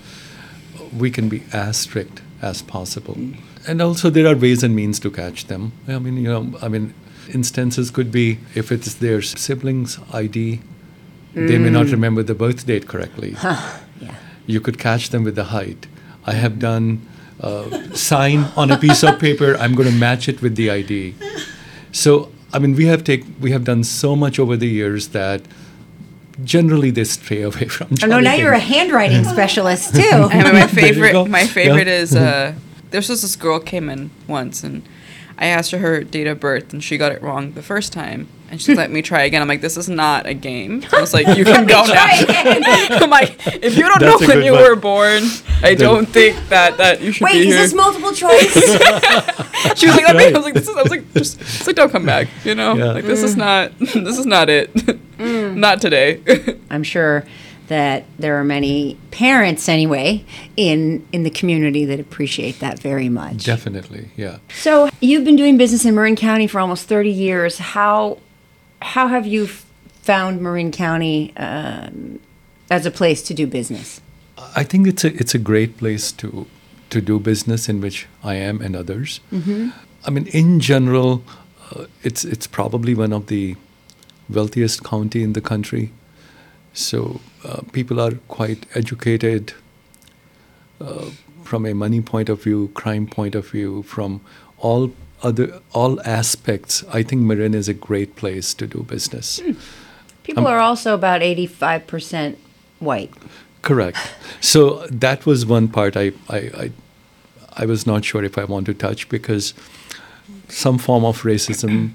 we 0.97 1.09
can 1.09 1.29
be 1.29 1.43
as 1.53 1.77
strict 1.77 2.21
as 2.41 2.61
possible. 2.61 3.15
Mm. 3.15 3.35
And 3.67 3.81
also, 3.81 4.09
there 4.09 4.27
are 4.27 4.35
ways 4.35 4.63
and 4.63 4.75
means 4.75 4.99
to 4.99 5.11
catch 5.11 5.45
them. 5.45 5.71
I 5.87 5.99
mean, 5.99 6.17
you 6.17 6.29
know, 6.33 6.57
I 6.61 6.67
mean, 6.67 6.93
instances 7.33 7.91
could 7.91 8.11
be 8.11 8.39
if 8.55 8.71
it's 8.71 8.95
their 8.95 9.21
siblings' 9.21 9.99
ID, 10.11 10.59
they 11.33 11.57
may 11.57 11.69
not 11.69 11.85
mm. 11.85 11.91
remember 11.91 12.23
the 12.23 12.35
birth 12.35 12.65
date 12.65 12.87
correctly. 12.87 13.35
Yeah. 14.45 14.53
You 14.53 14.61
could 14.61 14.77
catch 14.79 15.09
them 15.09 15.23
with 15.23 15.35
the 15.35 15.45
height. 15.45 15.87
I 16.25 16.33
have 16.33 16.59
done 16.59 17.01
uh, 17.39 17.93
sign 17.95 18.45
on 18.55 18.69
a 18.71 18.77
piece 18.77 19.03
of 19.03 19.19
paper. 19.19 19.55
I'm 19.57 19.73
going 19.75 19.89
to 19.89 19.95
match 19.95 20.27
it 20.29 20.41
with 20.41 20.55
the 20.55 20.69
ID. 20.69 21.15
So 21.91 22.31
I 22.53 22.59
mean, 22.59 22.75
we 22.75 22.85
have 22.85 23.03
take 23.03 23.23
we 23.39 23.51
have 23.51 23.63
done 23.63 23.83
so 23.83 24.15
much 24.15 24.37
over 24.39 24.55
the 24.57 24.67
years 24.67 25.09
that 25.09 25.41
generally 26.43 26.91
they 26.91 27.03
stray 27.03 27.41
away 27.49 27.67
from. 27.67 27.87
Oh 27.91 28.07
no, 28.07 28.07
Jolly 28.07 28.23
now 28.23 28.33
you're 28.35 28.53
a 28.53 28.59
handwriting 28.59 29.23
specialist 29.35 29.95
too. 29.95 30.01
I 30.01 30.43
mean, 30.43 30.53
my 30.53 30.65
There 30.65 30.87
you 30.87 30.93
go. 30.95 31.03
favorite, 31.03 31.29
my 31.29 31.45
favorite 31.45 31.87
Yeah. 31.87 31.93
is 32.03 32.15
uh, 32.15 32.53
there's 32.91 33.07
just 33.07 33.21
this 33.21 33.35
girl 33.35 33.59
came 33.59 33.89
in 33.89 34.11
once, 34.27 34.63
and 34.63 34.83
I 35.37 35.45
asked 35.47 35.71
her 35.71 35.77
her 35.79 36.03
date 36.03 36.27
of 36.27 36.39
birth, 36.39 36.73
and 36.73 36.83
she 36.83 36.97
got 36.97 37.11
it 37.11 37.21
wrong 37.21 37.53
the 37.53 37.61
first 37.63 37.93
time, 37.93 38.27
and 38.51 38.61
she 38.61 38.75
let 38.75 38.91
me 38.91 39.01
try 39.01 39.23
again. 39.23 39.41
I'm 39.41 39.47
like, 39.47 39.61
this 39.61 39.77
is 39.77 39.89
not 39.89 40.27
a 40.27 40.33
game. 40.33 40.83
I 40.91 40.99
was 41.01 41.13
like, 41.13 41.25
you 41.37 41.45
can 41.45 41.65
go 41.75 41.83
now. 41.85 42.05
I'm 43.01 43.09
like, 43.09 43.35
if 43.47 43.75
you 43.77 43.83
don't 43.87 43.99
That's 44.01 44.21
know 44.21 44.27
when 44.27 44.43
you 44.43 44.51
one. 44.51 44.61
were 44.61 44.75
born, 44.75 45.23
I 45.63 45.73
don't 45.75 46.05
think 46.05 46.37
that 46.49 46.77
that 46.77 47.01
you 47.01 47.11
should 47.11 47.25
Wait, 47.25 47.33
be 47.33 47.45
here. 47.45 47.55
Wait, 47.55 47.61
is 47.61 47.71
this 47.71 47.73
multiple 47.73 48.11
choice? 48.13 48.53
she 49.79 49.87
was 49.87 49.95
like, 49.95 50.05
that 50.05 50.15
Right. 50.15 50.33
I 50.35 50.37
was 50.37 50.45
like, 50.45 50.53
this 50.53 50.67
is. 50.67 50.75
I 50.75 50.81
was 50.81 50.91
like, 50.91 51.13
just, 51.13 51.39
it's 51.41 51.65
like, 51.65 51.75
don't 51.75 51.91
come 51.91 52.05
back. 52.05 52.27
You 52.43 52.53
know, 52.55 52.75
Yeah. 52.75 52.91
like 52.91 53.05
this 53.05 53.23
is 53.23 53.35
not, 53.37 53.77
this 53.79 54.19
is 54.19 54.25
not 54.25 54.49
it. 54.49 54.73
Mm. 54.73 55.55
not 55.55 55.79
today. 55.81 56.19
I'm 56.69 56.83
sure 56.83 57.23
that 57.67 58.03
there 58.19 58.37
are 58.39 58.43
many 58.43 58.97
parents 59.11 59.69
anyway 59.69 60.25
in 60.57 61.07
in 61.13 61.23
the 61.23 61.29
community 61.29 61.85
that 61.85 61.99
appreciate 62.01 62.59
that 62.59 62.79
very 62.79 63.07
much. 63.07 63.45
Definitely, 63.45 64.09
yeah. 64.17 64.39
So 64.59 64.89
you've 64.99 65.23
been 65.23 65.37
doing 65.37 65.57
business 65.57 65.85
in 65.85 65.95
Marin 65.95 66.15
County 66.17 66.47
for 66.47 66.59
almost 66.59 66.87
30 66.89 67.09
years. 67.11 67.59
How 67.59 68.17
how 68.81 69.07
have 69.07 69.25
you 69.25 69.47
found 70.01 70.41
Marin 70.41 70.71
County 70.71 71.33
um, 71.37 72.19
as 72.69 72.85
a 72.85 72.91
place 72.91 73.21
to 73.23 73.33
do 73.33 73.47
business? 73.47 74.01
I 74.55 74.63
think 74.63 74.87
it's 74.87 75.03
a 75.03 75.13
it's 75.15 75.35
a 75.35 75.39
great 75.39 75.77
place 75.77 76.11
to 76.13 76.47
to 76.89 77.01
do 77.01 77.19
business 77.19 77.69
in 77.69 77.81
which 77.81 78.07
I 78.23 78.35
am 78.35 78.61
and 78.61 78.75
others. 78.75 79.21
I 80.05 80.09
mean, 80.09 80.27
in 80.27 80.59
general, 80.59 81.23
uh, 81.71 81.85
it's 82.03 82.25
it's 82.25 82.47
probably 82.47 82.95
one 82.95 83.13
of 83.13 83.27
the 83.27 83.55
wealthiest 84.29 84.83
county 84.83 85.23
in 85.23 85.33
the 85.33 85.41
country. 85.41 85.91
So 86.73 87.19
uh, 87.43 87.61
people 87.71 87.99
are 87.99 88.13
quite 88.27 88.65
educated 88.75 89.53
uh, 90.79 91.11
from 91.43 91.65
a 91.65 91.73
money 91.73 92.01
point 92.01 92.29
of 92.29 92.43
view, 92.43 92.69
crime 92.73 93.07
point 93.07 93.35
of 93.35 93.49
view, 93.49 93.83
from 93.83 94.21
all 94.57 94.91
other 95.23 95.59
all 95.73 95.99
aspects. 96.01 96.83
I 96.91 97.03
think 97.03 97.21
Marin 97.21 97.53
is 97.53 97.67
a 97.69 97.73
great 97.73 98.15
place 98.15 98.53
to 98.55 98.67
do 98.67 98.83
business. 98.83 99.41
People 100.23 100.47
Um, 100.47 100.53
are 100.53 100.59
also 100.59 100.93
about 100.93 101.21
85% 101.21 102.35
white. 102.79 103.11
Correct. 103.61 103.97
So 104.39 104.87
that 104.87 105.25
was 105.25 105.45
one 105.45 105.67
part 105.67 105.95
I, 105.95 106.11
I, 106.29 106.37
I, 106.37 106.71
I 107.57 107.65
was 107.65 107.85
not 107.85 108.03
sure 108.05 108.23
if 108.23 108.37
I 108.37 108.43
want 108.45 108.65
to 108.67 108.73
touch 108.73 109.07
because 109.09 109.53
some 110.49 110.77
form 110.77 111.05
of 111.05 111.21
racism 111.23 111.91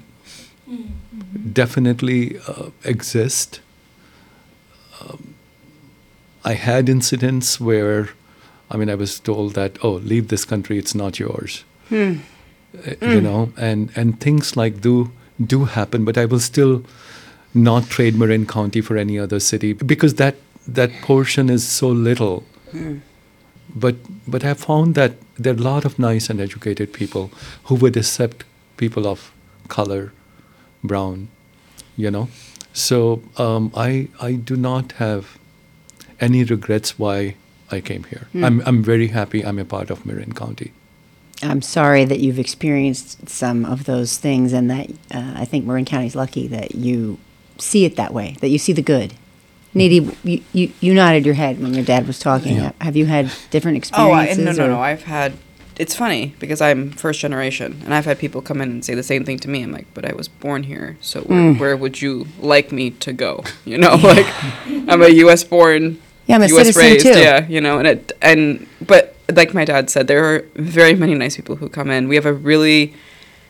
definitely 1.53 2.39
uh, 2.47 2.69
exists. 2.83 3.59
Um, 5.01 5.35
I 6.43 6.53
had 6.53 6.87
incidents 6.89 7.59
where, 7.59 8.09
I 8.71 8.77
mean, 8.77 8.89
I 8.89 8.95
was 8.95 9.19
told 9.19 9.53
that, 9.55 9.77
oh, 9.83 9.91
leave 9.93 10.29
this 10.29 10.45
country, 10.45 10.77
it's 10.77 10.95
not 10.95 11.19
yours. 11.19 11.63
Uh, 12.85 12.95
You 13.01 13.21
know, 13.21 13.51
and, 13.57 13.89
and 13.95 14.19
things 14.19 14.55
like 14.57 14.81
do 14.81 15.11
do 15.45 15.65
happen, 15.65 16.03
but 16.05 16.17
I 16.17 16.25
will 16.25 16.39
still 16.39 16.83
not 17.53 17.89
trade 17.89 18.15
Marin 18.15 18.45
County 18.45 18.81
for 18.81 18.97
any 18.97 19.17
other 19.19 19.39
city 19.39 19.73
because 19.73 20.15
that 20.15 20.35
that 20.67 20.91
portion 21.01 21.49
is 21.49 21.63
so 21.67 21.89
little. 21.89 22.43
But 23.75 23.95
but 24.27 24.43
I 24.43 24.53
found 24.53 24.95
that 24.95 25.11
there 25.37 25.53
are 25.53 25.57
a 25.57 25.61
lot 25.61 25.85
of 25.85 25.97
nice 25.99 26.29
and 26.29 26.39
educated 26.41 26.93
people 26.93 27.29
who 27.65 27.75
would 27.75 27.97
accept 27.97 28.43
people 28.77 29.07
of 29.07 29.31
color, 29.67 30.11
brown, 30.83 31.27
you 31.95 32.11
know. 32.11 32.27
So 32.73 33.21
um, 33.37 33.71
I 33.75 34.07
I 34.29 34.33
do 34.33 34.55
not 34.55 34.93
have 34.93 35.23
any 36.19 36.43
regrets 36.43 36.97
why 36.99 37.35
I 37.71 37.81
came 37.81 38.03
here. 38.09 38.27
I'm 38.47 38.61
I'm 38.65 38.83
very 38.83 39.07
happy 39.19 39.43
I'm 39.45 39.59
a 39.59 39.65
part 39.65 39.89
of 39.91 40.05
Marin 40.05 40.33
County. 40.33 40.71
I'm 41.43 41.61
sorry 41.61 42.03
that 42.05 42.19
you've 42.19 42.39
experienced 42.39 43.29
some 43.29 43.63
of 43.65 43.85
those 43.85 44.17
things, 44.17 44.53
and 44.53 44.69
that 44.71 44.89
uh, 45.13 45.33
I 45.35 45.45
think 45.45 45.65
Marin 45.65 45.85
County's 45.85 46.15
lucky 46.15 46.47
that 46.47 46.75
you 46.75 47.19
see 47.59 47.85
it 47.85 47.95
that 47.95 48.13
way, 48.13 48.35
that 48.41 48.49
you 48.49 48.57
see 48.57 48.73
the 48.73 48.81
good. 48.81 49.13
Nidhi, 49.75 50.15
you, 50.23 50.43
you, 50.53 50.71
you 50.81 50.93
nodded 50.95 51.25
your 51.25 51.35
head 51.35 51.61
when 51.61 51.73
your 51.75 51.83
dad 51.83 52.07
was 52.07 52.17
talking. 52.17 52.55
Yeah. 52.55 52.71
Have 52.81 52.95
you 52.95 53.05
had 53.05 53.31
different 53.51 53.77
experiences? 53.77 54.11
Oh, 54.11 54.11
I, 54.13 54.23
experiences? 54.25 54.57
no, 54.57 54.67
no, 54.67 54.73
no. 54.75 54.81
I've 54.81 55.03
had. 55.03 55.33
It's 55.77 55.95
funny 55.95 56.33
because 56.39 56.59
I'm 56.59 56.89
first 56.89 57.19
generation, 57.19 57.81
and 57.85 57.93
I've 57.93 58.05
had 58.05 58.17
people 58.17 58.41
come 58.41 58.59
in 58.61 58.71
and 58.71 58.83
say 58.83 58.95
the 58.95 59.03
same 59.03 59.23
thing 59.23 59.37
to 59.39 59.47
me. 59.49 59.61
I'm 59.61 59.71
like, 59.71 59.85
but 59.93 60.05
I 60.05 60.13
was 60.13 60.27
born 60.27 60.63
here, 60.63 60.97
so 61.01 61.21
where, 61.21 61.39
Mm. 61.39 61.59
where 61.59 61.77
would 61.77 62.01
you 62.01 62.25
like 62.39 62.71
me 62.71 62.89
to 62.91 63.13
go? 63.13 63.43
You 63.65 63.77
know, 63.77 63.93
like 63.95 64.25
I'm 64.89 65.03
a 65.03 65.09
U.S. 65.09 65.43
born, 65.43 66.01
Yeah, 66.25 66.37
I'm 66.37 66.41
a 66.41 66.47
U.S. 66.47 66.75
raised, 66.75 67.05
too. 67.05 67.19
yeah. 67.19 67.45
You 67.47 67.61
know, 67.61 67.77
and 67.77 67.87
it 67.87 68.11
and 68.23 68.65
but 68.81 69.15
like 69.33 69.53
my 69.53 69.65
dad 69.65 69.89
said, 69.89 70.07
there 70.07 70.23
are 70.25 70.45
very 70.55 70.95
many 70.95 71.13
nice 71.15 71.35
people 71.35 71.57
who 71.57 71.69
come 71.69 71.89
in. 71.91 72.07
We 72.07 72.15
have 72.15 72.25
a 72.25 72.33
really, 72.33 72.93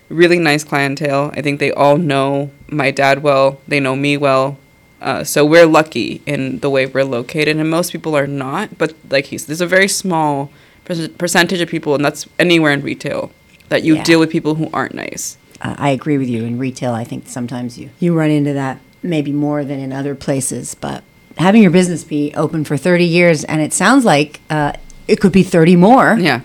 really 0.09 0.39
nice 0.39 0.63
clientele. 0.63 1.31
I 1.35 1.41
think 1.41 1.59
they 1.59 1.71
all 1.71 1.97
know 1.97 2.51
my 2.69 2.91
dad 2.91 3.23
well. 3.23 3.59
They 3.67 3.79
know 3.79 3.95
me 3.95 4.17
well. 4.17 4.57
Uh, 5.01 5.23
so 5.23 5.45
we're 5.45 5.67
lucky 5.67 6.21
in 6.25 6.59
the 6.59 6.69
way 6.71 6.87
we're 6.87 7.03
located, 7.03 7.57
and 7.57 7.69
most 7.69 7.91
people 7.91 8.17
are 8.17 8.25
not. 8.27 8.77
But 8.77 8.93
like 9.09 9.25
he's, 9.25 9.45
there's 9.45 9.61
a 9.61 9.67
very 9.67 9.87
small 9.87 10.49
perc- 10.85 11.17
percentage 11.19 11.61
of 11.61 11.69
people, 11.69 11.93
and 11.93 12.03
that's 12.03 12.27
anywhere 12.39 12.71
in 12.73 12.81
retail, 12.81 13.31
that 13.69 13.83
you 13.83 13.95
Yeah. 13.97 14.03
deal 14.03 14.19
with 14.19 14.31
people 14.31 14.55
who 14.55 14.69
aren't 14.73 14.95
nice. 14.95 15.37
uh, 15.61 15.75
I 15.77 15.89
agree 15.89 16.17
with 16.17 16.27
you. 16.29 16.43
In 16.43 16.57
retail, 16.59 16.93
I 16.93 17.03
think 17.03 17.27
sometimes 17.27 17.77
you, 17.79 17.89
you 17.99 18.13
run 18.15 18.29
into 18.31 18.53
that 18.53 18.79
maybe 19.03 19.31
more 19.31 19.63
than 19.63 19.79
in 19.79 19.91
other 19.93 20.15
places. 20.15 20.73
But 20.75 21.03
having 21.37 21.61
your 21.61 21.71
business 21.71 22.03
be 22.03 22.33
open 22.35 22.63
for 22.63 22.77
30 22.77 23.05
years, 23.05 23.43
and 23.43 23.61
it 23.61 23.73
sounds 23.73 24.03
like 24.05 24.39
uh, 24.49 24.73
it 25.07 25.19
could 25.19 25.31
be 25.31 25.43
30 25.43 25.75
more. 25.75 26.17
Yeah, 26.19 26.41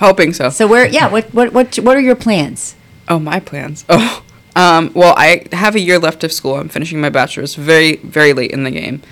hoping 0.00 0.32
so. 0.32 0.50
So 0.50 0.66
where? 0.66 0.86
Yeah. 0.88 1.08
What? 1.08 1.32
What? 1.34 1.52
What? 1.52 1.76
What 1.76 1.96
are 1.96 2.00
your 2.00 2.16
plans? 2.16 2.74
Oh, 3.08 3.18
my 3.18 3.40
plans. 3.40 3.84
Oh, 3.94 4.22
um, 4.56 4.90
well, 4.94 5.12
I 5.18 5.44
have 5.52 5.74
a 5.74 5.80
year 5.80 5.98
left 5.98 6.24
of 6.24 6.32
school. 6.32 6.54
I'm 6.54 6.70
finishing 6.70 6.98
my 6.98 7.10
bachelor's 7.10 7.54
very, 7.56 7.96
very 7.96 8.32
late 8.32 8.52
in 8.52 8.64
the 8.64 8.70
game. 8.70 9.02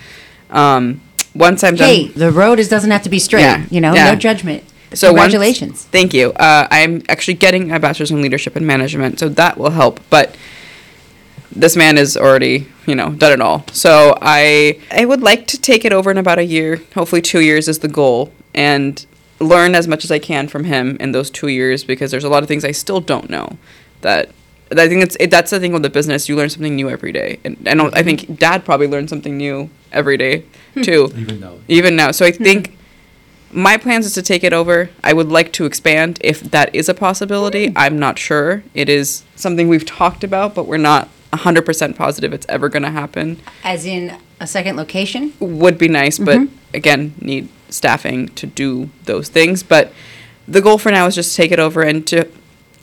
Um, 0.49 1.01
once 1.35 1.63
I'm 1.63 1.75
done 1.75 1.87
Hey, 1.87 2.07
the 2.07 2.31
road 2.31 2.59
is 2.59 2.67
doesn't 2.67 2.89
have 2.89 3.03
to 3.03 3.09
be 3.09 3.19
straight. 3.19 3.41
Yeah, 3.41 3.63
You 3.69 3.79
know, 3.79 3.93
yeah. 3.93 4.09
no 4.11 4.15
judgment. 4.15 4.63
So 4.93 5.11
once- 5.13 5.33
congratulations. 5.33 5.83
thank 5.91 6.15
you. 6.15 6.31
Uh, 6.33 6.67
I'm 6.71 7.03
actually 7.09 7.35
getting 7.35 7.71
a 7.71 7.79
bachelor's 7.79 8.09
in 8.09 8.23
leadership 8.23 8.55
and 8.55 8.65
management, 8.65 9.19
so 9.19 9.29
that 9.29 9.57
will 9.59 9.69
help. 9.69 9.99
But 10.09 10.35
this 11.51 11.75
man 11.75 11.97
is 11.97 12.17
already, 12.17 12.67
you 12.87 12.95
know, 12.95 13.11
done 13.11 13.33
it 13.33 13.41
all. 13.41 13.65
So 13.71 14.17
I 14.21 14.79
I 14.91 15.05
would 15.05 15.21
like 15.21 15.45
to 15.47 15.61
take 15.61 15.85
it 15.85 15.93
over 15.93 16.09
in 16.11 16.17
about 16.17 16.39
a 16.39 16.45
year. 16.45 16.81
Hopefully, 16.95 17.21
two 17.21 17.41
years 17.41 17.67
is 17.67 17.79
the 17.79 17.87
goal, 17.87 18.31
and 18.55 19.05
learn 19.39 19.75
as 19.75 19.87
much 19.87 20.03
as 20.03 20.11
I 20.11 20.17
can 20.17 20.47
from 20.47 20.63
him 20.63 20.97
in 20.99 21.11
those 21.11 21.29
two 21.29 21.49
years 21.49 21.83
because 21.83 22.09
there's 22.09 22.23
a 22.23 22.29
lot 22.29 22.41
of 22.41 22.49
things 22.49 22.65
I 22.65 22.71
still 22.71 23.01
don't 23.01 23.29
know. 23.29 23.57
That 24.01 24.29
I 24.71 24.87
think 24.87 25.03
it's 25.03 25.15
it, 25.19 25.29
that's 25.29 25.51
the 25.51 25.59
thing 25.59 25.73
with 25.73 25.83
the 25.83 25.89
business. 25.89 26.27
You 26.27 26.35
learn 26.35 26.49
something 26.49 26.75
new 26.75 26.89
every 26.89 27.11
day, 27.11 27.39
and 27.43 27.67
I 27.67 27.75
don't. 27.75 27.95
I 27.95 28.01
think 28.01 28.39
Dad 28.39 28.65
probably 28.65 28.87
learned 28.87 29.09
something 29.09 29.37
new 29.37 29.69
every 29.91 30.17
day 30.17 30.45
hmm. 30.73 30.81
too 30.81 31.11
Even 31.15 31.39
now. 31.39 31.53
even 31.67 31.95
now. 31.95 32.11
So 32.11 32.25
I 32.25 32.31
hmm. 32.31 32.43
think 32.43 32.77
my 33.51 33.77
plans 33.77 34.05
is 34.05 34.13
to 34.13 34.21
take 34.21 34.43
it 34.43 34.53
over. 34.53 34.89
I 35.03 35.13
would 35.13 35.29
like 35.29 35.53
to 35.53 35.65
expand 35.65 36.17
if 36.21 36.41
that 36.41 36.73
is 36.73 36.89
a 36.89 36.93
possibility. 36.93 37.67
Hmm. 37.67 37.77
I'm 37.77 37.99
not 37.99 38.17
sure. 38.17 38.63
It 38.73 38.89
is 38.89 39.23
something 39.35 39.67
we've 39.67 39.85
talked 39.85 40.23
about, 40.23 40.55
but 40.55 40.65
we're 40.65 40.77
not 40.77 41.09
100% 41.33 41.95
positive 41.95 42.33
it's 42.33 42.45
ever 42.47 42.69
going 42.69 42.83
to 42.83 42.91
happen. 42.91 43.41
As 43.63 43.85
in 43.85 44.17
a 44.39 44.47
second 44.47 44.75
location. 44.77 45.33
Would 45.39 45.77
be 45.77 45.87
nice, 45.87 46.19
but 46.19 46.47
again, 46.73 47.13
need 47.19 47.49
staffing 47.69 48.29
to 48.29 48.47
do 48.47 48.89
those 49.05 49.29
things. 49.29 49.63
But 49.63 49.93
the 50.47 50.61
goal 50.61 50.77
for 50.77 50.91
now 50.91 51.07
is 51.07 51.15
just 51.15 51.31
to 51.31 51.37
take 51.37 51.51
it 51.51 51.59
over 51.59 51.81
and 51.81 52.05
to 52.07 52.29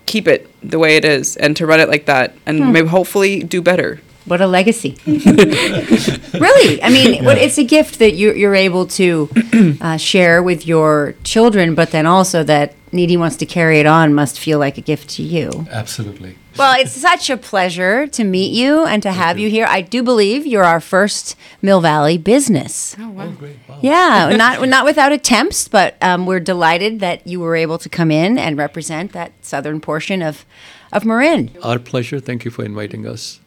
keep 0.06 0.26
it 0.26 0.50
the 0.62 0.78
way 0.78 0.96
it 0.96 1.04
is 1.04 1.36
and 1.36 1.56
to 1.56 1.66
run 1.66 1.80
it 1.80 1.88
like 1.88 2.06
that 2.06 2.34
and 2.44 2.72
maybe 2.72 2.88
hopefully 2.88 3.42
do 3.42 3.62
better 3.62 4.00
What 4.24 4.40
a 4.40 4.46
legacy. 4.46 4.96
really, 5.06 6.82
I 6.82 6.90
mean, 6.90 7.24
what, 7.24 7.38
it's 7.38 7.58
a 7.58 7.64
gift 7.64 7.98
that 7.98 8.14
you, 8.14 8.32
you're 8.34 8.54
able 8.54 8.86
to 8.88 9.28
uh, 9.80 9.96
share 9.96 10.42
with 10.42 10.66
your 10.66 11.14
children, 11.24 11.74
but 11.74 11.90
then 11.90 12.06
also 12.06 12.44
that 12.44 12.74
Nidhi 12.92 13.18
wants 13.18 13.36
to 13.36 13.46
carry 13.46 13.80
it 13.80 13.86
on 13.86 14.14
must 14.14 14.38
feel 14.38 14.58
like 14.58 14.78
a 14.78 14.80
gift 14.80 15.08
to 15.16 15.22
you. 15.22 15.66
Absolutely. 15.70 16.36
Well, 16.56 16.78
it's 16.78 16.92
such 16.92 17.30
a 17.30 17.36
pleasure 17.36 18.06
to 18.08 18.24
meet 18.24 18.52
you 18.52 18.84
and 18.84 19.02
to 19.02 19.12
have 19.12 19.38
you 19.38 19.48
here. 19.48 19.66
I 19.68 19.80
do 19.80 20.02
believe 20.02 20.46
you're 20.46 20.64
our 20.64 20.80
first 20.80 21.36
Mill 21.62 21.80
Valley 21.80 22.18
business. 22.18 22.94
Oh 22.98 23.08
wow. 23.10 23.30
Great. 23.30 23.56
Wow. 23.68 23.78
Yeah, 23.80 24.32
not 24.36 24.68
not 24.68 24.84
without 24.84 25.12
attempts, 25.12 25.68
but 25.68 25.96
um, 26.02 26.26
we're 26.26 26.40
delighted 26.40 27.00
that 27.00 27.26
you 27.26 27.40
were 27.40 27.56
able 27.56 27.78
to 27.78 27.88
come 27.88 28.10
in 28.10 28.38
and 28.38 28.58
represent 28.58 29.12
that 29.12 29.32
southern 29.40 29.80
portion 29.80 30.20
of 30.22 30.44
of 30.92 31.04
Marin. 31.04 31.50
Our 31.62 31.78
pleasure. 31.78 32.20
Thank 32.20 32.44
you 32.44 32.50
for 32.50 32.64
inviting 32.64 33.06
us. 33.06 33.40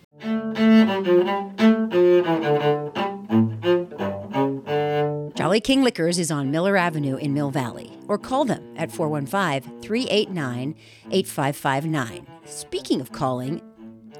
Jolly 5.35 5.59
King 5.61 5.83
Liquors 5.83 6.17
is 6.17 6.31
on 6.31 6.49
Miller 6.49 6.75
Avenue 6.75 7.17
in 7.17 7.33
Mill 7.33 7.51
Valley, 7.51 7.91
or 8.07 8.17
call 8.17 8.45
them 8.45 8.64
at 8.77 8.91
415 8.91 9.81
389 9.81 10.75
8559. 11.11 12.27
Speaking 12.45 13.01
of 13.01 13.11
calling, 13.11 13.61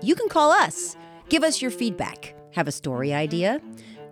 you 0.01 0.15
can 0.15 0.29
call 0.29 0.51
us. 0.51 0.95
Give 1.29 1.43
us 1.43 1.61
your 1.61 1.71
feedback. 1.71 2.35
Have 2.51 2.67
a 2.67 2.71
story 2.71 3.13
idea? 3.13 3.61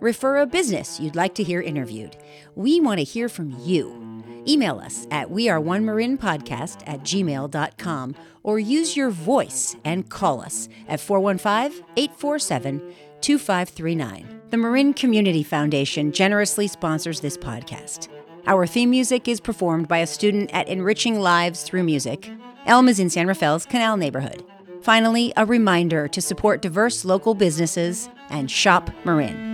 Refer 0.00 0.38
a 0.38 0.46
business 0.46 1.00
you'd 1.00 1.16
like 1.16 1.34
to 1.36 1.42
hear 1.42 1.62
interviewed. 1.62 2.16
We 2.54 2.80
want 2.80 2.98
to 2.98 3.04
hear 3.04 3.28
from 3.28 3.56
you. 3.60 4.22
Email 4.46 4.78
us 4.78 5.06
at 5.10 5.30
weareonemarinpodcast 5.30 6.82
at 6.86 7.00
gmail.com 7.00 8.14
or 8.42 8.58
use 8.58 8.96
your 8.96 9.10
voice 9.10 9.76
and 9.84 10.08
call 10.10 10.42
us 10.42 10.68
at 10.88 11.00
415 11.00 11.84
847 11.96 12.94
2539. 13.20 14.42
The 14.50 14.56
Marin 14.58 14.92
Community 14.92 15.42
Foundation 15.42 16.12
generously 16.12 16.68
sponsors 16.68 17.20
this 17.20 17.38
podcast. 17.38 18.13
Our 18.46 18.66
theme 18.66 18.90
music 18.90 19.26
is 19.26 19.40
performed 19.40 19.88
by 19.88 19.98
a 19.98 20.06
student 20.06 20.50
at 20.52 20.68
Enriching 20.68 21.18
Lives 21.18 21.62
Through 21.62 21.84
Music. 21.84 22.30
Elm 22.66 22.88
is 22.88 23.00
in 23.00 23.08
San 23.08 23.26
Rafael's 23.26 23.64
Canal 23.64 23.96
neighborhood. 23.96 24.44
Finally, 24.82 25.32
a 25.38 25.46
reminder 25.46 26.08
to 26.08 26.20
support 26.20 26.60
diverse 26.60 27.06
local 27.06 27.32
businesses 27.34 28.10
and 28.28 28.50
shop 28.50 28.90
Marin. 29.06 29.53